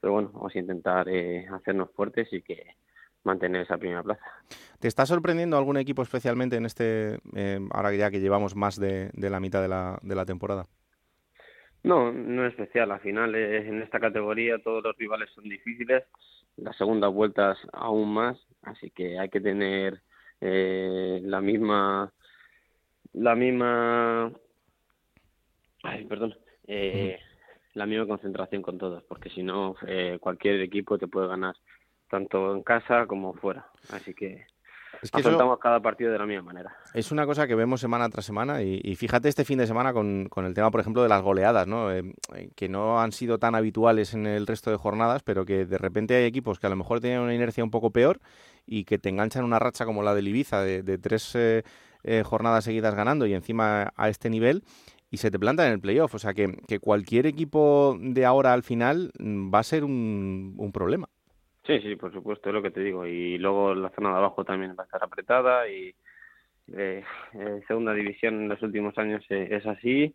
[0.00, 2.76] pero bueno, vamos a intentar eh, hacernos fuertes y que
[3.24, 4.24] mantener esa primera plaza.
[4.80, 9.10] ¿Te está sorprendiendo algún equipo especialmente en este, eh, ahora ya que llevamos más de,
[9.12, 10.66] de la mitad de la, de la temporada?
[11.84, 12.90] No, no es especial.
[12.92, 16.04] Al final, eh, en esta categoría todos los rivales son difíciles,
[16.56, 20.02] las segundas vueltas aún más, así que hay que tener
[20.40, 22.12] eh, la misma,
[23.12, 24.32] la misma,
[25.82, 27.68] ay, perdón, eh, uh -huh.
[27.74, 31.54] la misma concentración con todos, porque si no, eh, cualquier equipo te puede ganar
[32.12, 33.64] tanto en casa como fuera.
[33.90, 34.44] Así que
[35.00, 36.76] Es que afrontamos cada partido de la misma manera.
[36.92, 39.94] Es una cosa que vemos semana tras semana y, y fíjate este fin de semana
[39.94, 41.90] con, con el tema, por ejemplo, de las goleadas, ¿no?
[41.90, 45.64] Eh, eh, que no han sido tan habituales en el resto de jornadas, pero que
[45.64, 48.20] de repente hay equipos que a lo mejor tienen una inercia un poco peor
[48.66, 51.62] y que te enganchan una racha como la del Ibiza de, de tres eh,
[52.04, 54.64] eh, jornadas seguidas ganando y encima a este nivel
[55.10, 56.14] y se te plantan en el playoff.
[56.14, 60.54] O sea que, que cualquier equipo de ahora al final mm, va a ser un,
[60.58, 61.08] un problema.
[61.64, 63.06] Sí, sí, por supuesto, es lo que te digo.
[63.06, 65.94] Y luego la zona de abajo también va a estar apretada y
[66.74, 67.04] eh,
[67.34, 70.14] eh, segunda división en los últimos años eh, es así.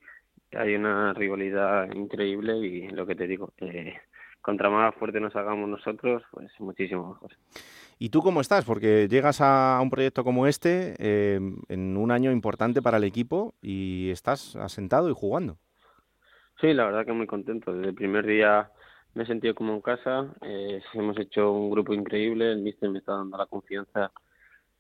[0.52, 3.96] Hay una rivalidad increíble y lo que te digo, eh,
[4.42, 7.32] contra más fuerte nos hagamos nosotros, pues muchísimo mejor.
[8.00, 8.66] ¿Y tú cómo estás?
[8.66, 14.12] Porque llegas a un proyecto como este en un año importante para el equipo y
[14.12, 15.58] estás asentado y jugando.
[16.62, 17.74] Sí, la verdad que muy contento.
[17.74, 18.72] Desde el primer día
[19.18, 20.34] me he sentido como en casa.
[20.42, 22.52] eh, hemos hecho un grupo increíble.
[22.52, 24.12] El míster me está dando la confianza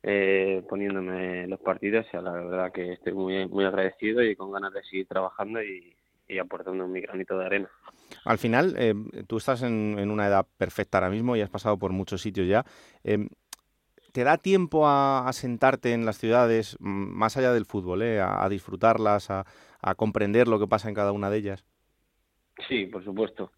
[0.03, 2.05] eh, poniéndome los partidos.
[2.13, 5.95] Y la verdad que estoy muy, muy agradecido y con ganas de seguir trabajando y,
[6.27, 7.69] y aportando mi granito de arena.
[8.25, 8.93] Al final, eh,
[9.27, 12.47] tú estás en, en una edad perfecta ahora mismo y has pasado por muchos sitios
[12.47, 12.65] ya.
[13.03, 13.27] Eh,
[14.13, 18.43] ¿Te da tiempo a, a sentarte en las ciudades, más allá del fútbol, eh, a,
[18.43, 19.45] a disfrutarlas, a,
[19.81, 21.65] a comprender lo que pasa en cada una de ellas?
[22.67, 23.51] Sí, por supuesto.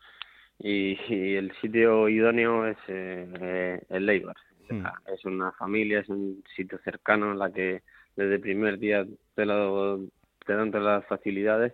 [0.59, 4.35] Y, y el sitio idóneo es eh, el Leibar.
[4.69, 4.85] Hmm.
[5.11, 7.81] Es una familia, es un sitio cercano en la que
[8.15, 9.05] desde el primer día
[9.35, 10.05] te, lo,
[10.45, 11.73] te dan todas las facilidades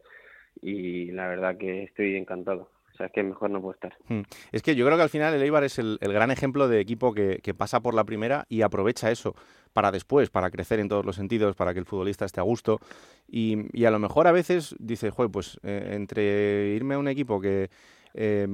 [0.62, 2.70] y la verdad que estoy encantado.
[2.94, 3.94] O sea, es que mejor no puedo estar.
[4.08, 4.22] Mm.
[4.54, 6.80] Es que yo creo que al final el Eibar es el, el gran ejemplo de
[6.80, 9.36] equipo que, que pasa por la primera y aprovecha eso
[9.74, 12.80] para después, para crecer en todos los sentidos, para que el futbolista esté a gusto.
[13.28, 17.10] Y, y a lo mejor a veces dices, joder, pues eh, entre irme a un
[17.10, 17.70] equipo que
[18.16, 18.48] eh,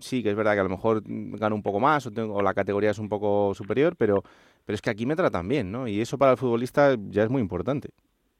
[0.00, 2.42] sí, que es verdad que a lo mejor gano un poco más o, tengo- o
[2.42, 4.22] la categoría es un poco superior, pero,
[4.64, 5.86] pero es que aquí me tratan bien, ¿no?
[5.88, 7.90] Y eso para el futbolista ya es muy importante.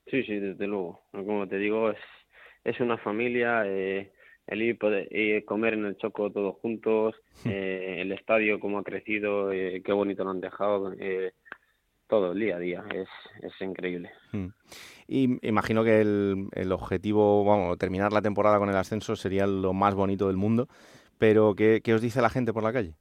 [0.06, 1.02] Sí, sí, desde luego.
[1.12, 1.98] Como te digo, es,
[2.64, 3.62] es una familia.
[3.66, 4.12] Eh,
[4.46, 5.08] el ir poder,
[5.44, 7.14] comer en el Choco todos juntos,
[7.44, 11.32] eh, el estadio cómo ha crecido, eh, qué bonito lo han dejado, eh,
[12.10, 12.84] todo el día a día.
[12.92, 13.08] Es,
[13.40, 14.10] es increíble.
[14.32, 14.48] Mm.
[15.08, 19.72] Y imagino que el, el objetivo, vamos, terminar la temporada con el ascenso sería lo
[19.72, 20.68] más bonito del mundo,
[21.18, 22.94] pero ¿qué, qué os dice la gente por la calle?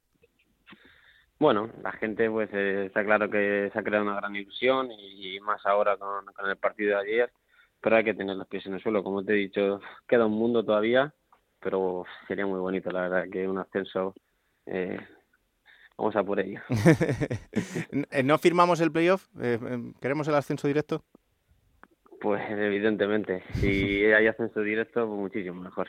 [1.38, 5.36] Bueno, la gente pues eh, está claro que se ha creado una gran ilusión y,
[5.36, 7.32] y más ahora con, con el partido de ayer,
[7.80, 9.02] pero hay que tener los pies en el suelo.
[9.02, 11.14] Como te he dicho, queda un mundo todavía,
[11.58, 14.14] pero sería muy bonito, la verdad, que un ascenso,
[14.66, 14.98] eh,
[16.00, 16.60] vamos a por ello.
[18.10, 19.26] Eh, ¿No firmamos el playoff?
[19.40, 21.04] Eh, eh, ¿Queremos el ascenso directo?
[22.20, 25.88] Pues evidentemente, si hay ascenso directo, pues muchísimo mejor.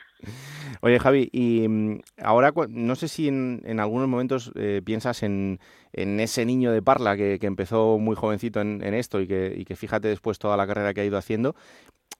[0.80, 5.58] Oye, Javi, y mm, ahora no sé si en, en algunos momentos eh, piensas en,
[5.92, 9.54] en ese niño de Parla que, que empezó muy jovencito en, en esto y que,
[9.56, 11.54] y que fíjate después toda la carrera que ha ido haciendo.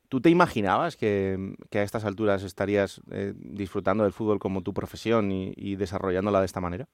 [0.08, 4.74] ¿Tú te imaginabas que, que a estas alturas estarías eh, disfrutando del fútbol como tu
[4.74, 6.88] profesión y, y desarrollándola de esta manera?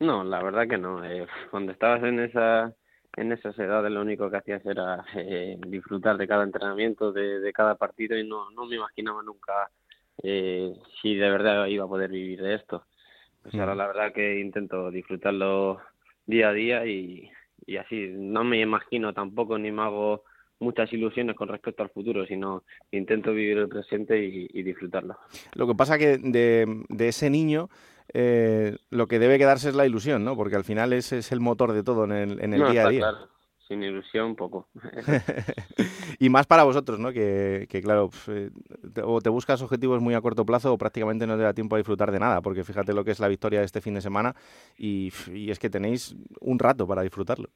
[0.00, 1.04] No, la verdad que no.
[1.04, 2.74] Eh, cuando estabas en esa
[3.16, 7.52] en esas edades lo único que hacías era eh, disfrutar de cada entrenamiento, de, de
[7.52, 9.70] cada partido y no, no me imaginaba nunca
[10.22, 10.72] eh,
[11.02, 12.84] si de verdad iba a poder vivir de esto.
[13.42, 15.80] Pues ahora la verdad que intento disfrutarlo
[16.26, 17.28] día a día y,
[17.66, 20.22] y así no me imagino tampoco ni me hago
[20.60, 25.16] muchas ilusiones con respecto al futuro, sino intento vivir el presente y, y disfrutarlo.
[25.54, 27.68] Lo que pasa que de, de ese niño
[28.14, 30.36] eh, lo que debe quedarse es la ilusión, ¿no?
[30.36, 32.84] Porque al final ese es el motor de todo en el, en el No, día
[32.84, 33.00] a día.
[33.00, 33.28] claro.
[33.66, 34.68] Sin ilusión, poco.
[36.18, 37.12] y más para vosotros, ¿no?
[37.12, 38.50] Que, que claro, eh,
[38.94, 41.76] te, o te buscas objetivos muy a corto plazo o prácticamente no te da tiempo
[41.76, 44.00] a disfrutar de nada, porque fíjate lo que es la victoria de este fin de
[44.00, 44.34] semana
[44.76, 47.50] y, y es que tenéis un rato para disfrutarlo.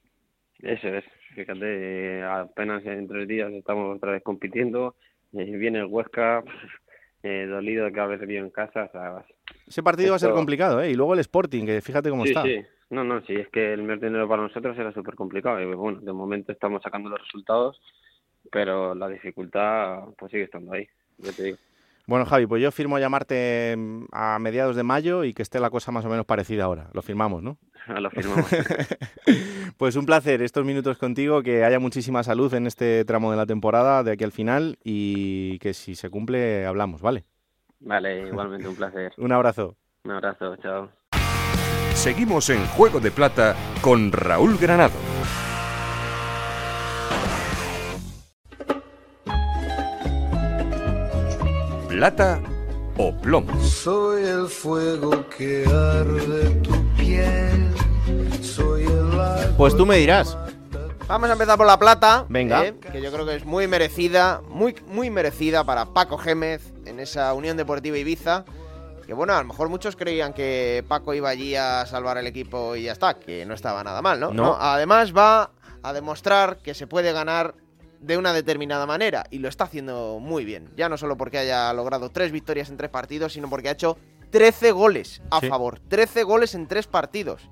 [0.60, 4.94] Eso es, fíjate, eh, apenas en tres días estamos otra vez compitiendo,
[5.32, 6.44] viene el Huesca,
[7.22, 9.24] eh, dolido de que haber perdido en casa, o sea,
[9.66, 10.90] Ese partido va a ser complicado, ¿eh?
[10.90, 12.42] Y luego el Sporting, que fíjate cómo sí, está.
[12.42, 12.60] sí,
[12.90, 15.74] no, no, sí, es que el mes de enero para nosotros era súper complicado, y
[15.74, 17.80] bueno, de momento estamos sacando los resultados,
[18.50, 20.86] pero la dificultad pues sigue estando ahí,
[21.18, 21.58] yo te digo.
[22.06, 25.70] Bueno, Javi, pues yo firmo llamarte mm, a mediados de mayo y que esté la
[25.70, 26.88] cosa más o menos parecida ahora.
[26.92, 27.58] Lo firmamos, ¿no?
[27.88, 28.46] Lo firmamos.
[29.78, 33.46] Pues un placer estos minutos contigo, que haya muchísima salud en este tramo de la
[33.46, 37.24] temporada, de aquí al final, y que si se cumple, hablamos, ¿vale?
[37.80, 39.12] Vale, igualmente un placer.
[39.18, 39.76] Un abrazo.
[40.04, 40.90] Un abrazo, chao.
[41.94, 44.94] Seguimos en Juego de Plata con Raúl Granado.
[51.92, 52.40] Plata
[52.96, 53.52] o plomo.
[53.62, 57.68] Soy el fuego que arde tu piel.
[59.56, 60.36] Pues tú me dirás.
[61.06, 62.24] Vamos a empezar por la plata.
[62.28, 62.64] Venga.
[62.66, 66.98] eh, que yo creo que es muy merecida, muy, muy merecida para Paco Gémez en
[66.98, 68.44] esa Unión Deportiva Ibiza.
[69.06, 72.74] Que bueno, a lo mejor muchos creían que Paco iba allí a salvar el equipo
[72.74, 74.32] y ya está, que no estaba nada mal, ¿no?
[74.32, 74.56] No.
[74.58, 75.50] Además va
[75.82, 77.54] a demostrar que se puede ganar
[78.02, 80.70] de una determinada manera y lo está haciendo muy bien.
[80.76, 83.96] Ya no solo porque haya logrado tres victorias en tres partidos, sino porque ha hecho
[84.30, 85.48] 13 goles a Sí.
[85.48, 85.80] favor.
[85.88, 87.48] 13 goles en tres partidos.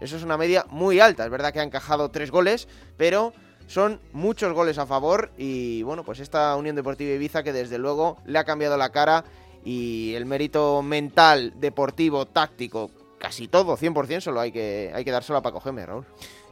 [0.00, 1.24] Eso es una media muy alta.
[1.24, 2.66] Es verdad que ha encajado tres goles,
[2.96, 3.32] pero
[3.66, 5.30] son muchos goles a favor.
[5.36, 9.24] Y bueno, pues esta Unión Deportiva Ibiza que desde luego le ha cambiado la cara
[9.64, 15.38] y el mérito mental, deportivo, táctico, casi todo, 100%, solo hay que, hay que dárselo
[15.38, 16.04] a Paco Raúl.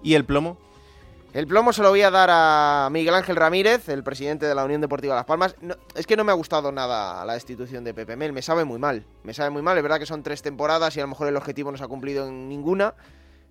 [0.02, 0.56] ¿Y el plomo?
[1.32, 4.64] El plomo se lo voy a dar a Miguel Ángel Ramírez, el presidente de la
[4.64, 5.54] Unión Deportiva Las Palmas.
[5.94, 8.80] Es que no me ha gustado nada la destitución de Pepe Mel, me sabe muy
[8.80, 9.04] mal.
[9.22, 11.36] Me sabe muy mal, es verdad que son tres temporadas y a lo mejor el
[11.36, 12.94] objetivo no se ha cumplido en ninguna,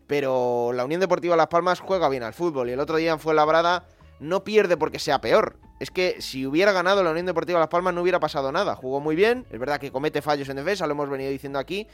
[0.07, 3.19] pero la Unión Deportiva Las Palmas juega bien al fútbol y el otro día en
[3.19, 3.85] Fuenlabrada
[4.19, 5.55] no pierde porque sea peor.
[5.79, 8.75] Es que si hubiera ganado la Unión Deportiva Las Palmas no hubiera pasado nada.
[8.75, 11.87] Jugó muy bien, es verdad que comete fallos en defensa, lo hemos venido diciendo aquí,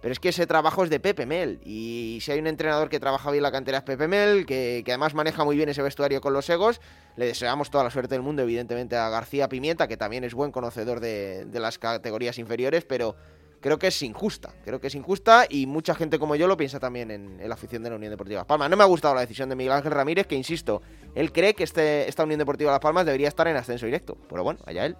[0.00, 1.60] pero es que ese trabajo es de Pepe Mel.
[1.64, 4.92] Y si hay un entrenador que trabaja bien la cantera es Pepe Mel, que, que
[4.92, 6.80] además maneja muy bien ese vestuario con los egos.
[7.16, 10.52] Le deseamos toda la suerte del mundo, evidentemente, a García Pimienta, que también es buen
[10.52, 13.16] conocedor de, de las categorías inferiores, pero
[13.60, 14.52] creo que es injusta.
[14.64, 17.82] Creo que es injusta y mucha gente como yo lo piensa también en, la afición
[17.82, 18.70] de la Unión Deportiva Las Palmas.
[18.70, 20.82] No me ha gustado la decisión de Miguel Ángel Ramírez, que insisto,
[21.14, 24.16] él cree que este, esta Unión Deportiva Las Palmas debería estar en ascenso directo.
[24.28, 24.96] Pero bueno, allá él.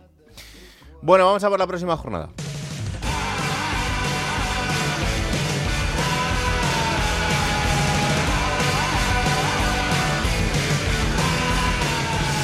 [1.02, 2.30] Bueno, vamos a por la próxima jornada.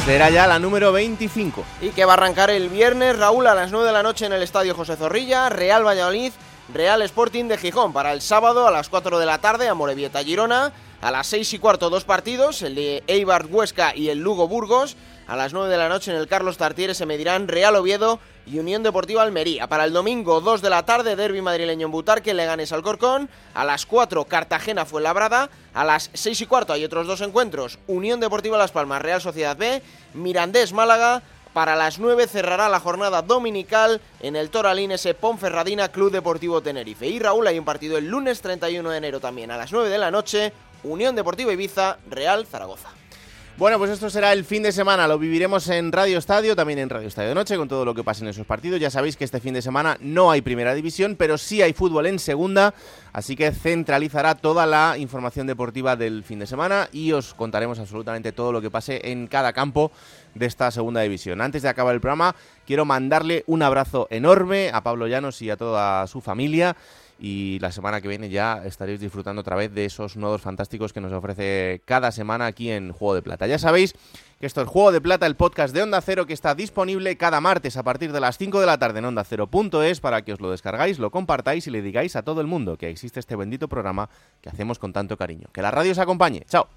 [0.06, 1.64] Será ya la número 25.
[1.80, 4.32] Y que va a arrancar el viernes, Raúl, a las 9 de la noche en
[4.32, 6.32] el Estadio José Zorrilla, Real Valladolid,
[6.72, 7.92] Real Sporting de Gijón.
[7.92, 10.72] Para el sábado a las 4 de la tarde, Amorebieta Girona.
[11.00, 14.96] A las 6 y cuarto, dos partidos, el de Eibar Huesca y el Lugo Burgos.
[15.26, 18.60] A las 9 de la noche en el Carlos Tartiere se medirán Real Oviedo y
[18.60, 19.66] Unión Deportiva Almería.
[19.66, 23.28] Para el domingo, 2 de la tarde, Derby madrileño en Butarque, Leganes Alcorcón.
[23.52, 25.50] A las 4, Cartagena Fuenlabrada.
[25.74, 29.56] A las 6 y cuarto hay otros dos encuentros, Unión Deportiva Las Palmas, Real Sociedad
[29.56, 29.82] B,
[30.14, 31.22] Mirandés Málaga.
[31.52, 37.08] Para las 9 cerrará la jornada dominical en el Toralín ese Ponferradina Club Deportivo Tenerife.
[37.08, 39.98] Y Raúl, hay un partido el lunes 31 de enero también a las 9 de
[39.98, 40.52] la noche,
[40.84, 42.90] Unión Deportiva Ibiza, Real Zaragoza.
[43.58, 45.08] Bueno, pues esto será el fin de semana.
[45.08, 48.04] Lo viviremos en Radio Estadio, también en Radio Estadio de Noche, con todo lo que
[48.04, 48.78] pase en esos partidos.
[48.78, 52.04] Ya sabéis que este fin de semana no hay primera división, pero sí hay fútbol
[52.04, 52.74] en segunda.
[53.14, 58.30] Así que centralizará toda la información deportiva del fin de semana y os contaremos absolutamente
[58.30, 59.90] todo lo que pase en cada campo
[60.34, 61.40] de esta segunda división.
[61.40, 62.36] Antes de acabar el programa,
[62.66, 66.76] quiero mandarle un abrazo enorme a Pablo Llanos y a toda su familia
[67.18, 71.00] y la semana que viene ya estaréis disfrutando otra vez de esos nodos fantásticos que
[71.00, 73.46] nos ofrece cada semana aquí en Juego de Plata.
[73.46, 73.94] Ya sabéis
[74.38, 77.40] que esto es Juego de Plata, el podcast de Onda Cero que está disponible cada
[77.40, 80.40] martes a partir de las 5 de la tarde en Onda Cero.es para que os
[80.40, 83.68] lo descargáis, lo compartáis y le digáis a todo el mundo que existe este bendito
[83.68, 84.10] programa
[84.42, 85.48] que hacemos con tanto cariño.
[85.52, 86.44] Que la radio os acompañe.
[86.48, 86.68] Chao.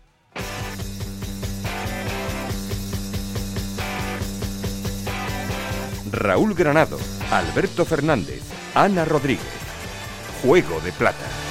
[6.11, 6.97] Raúl Granado,
[7.31, 8.41] Alberto Fernández,
[8.73, 9.68] Ana Rodríguez.
[10.41, 11.48] Juego de Plata.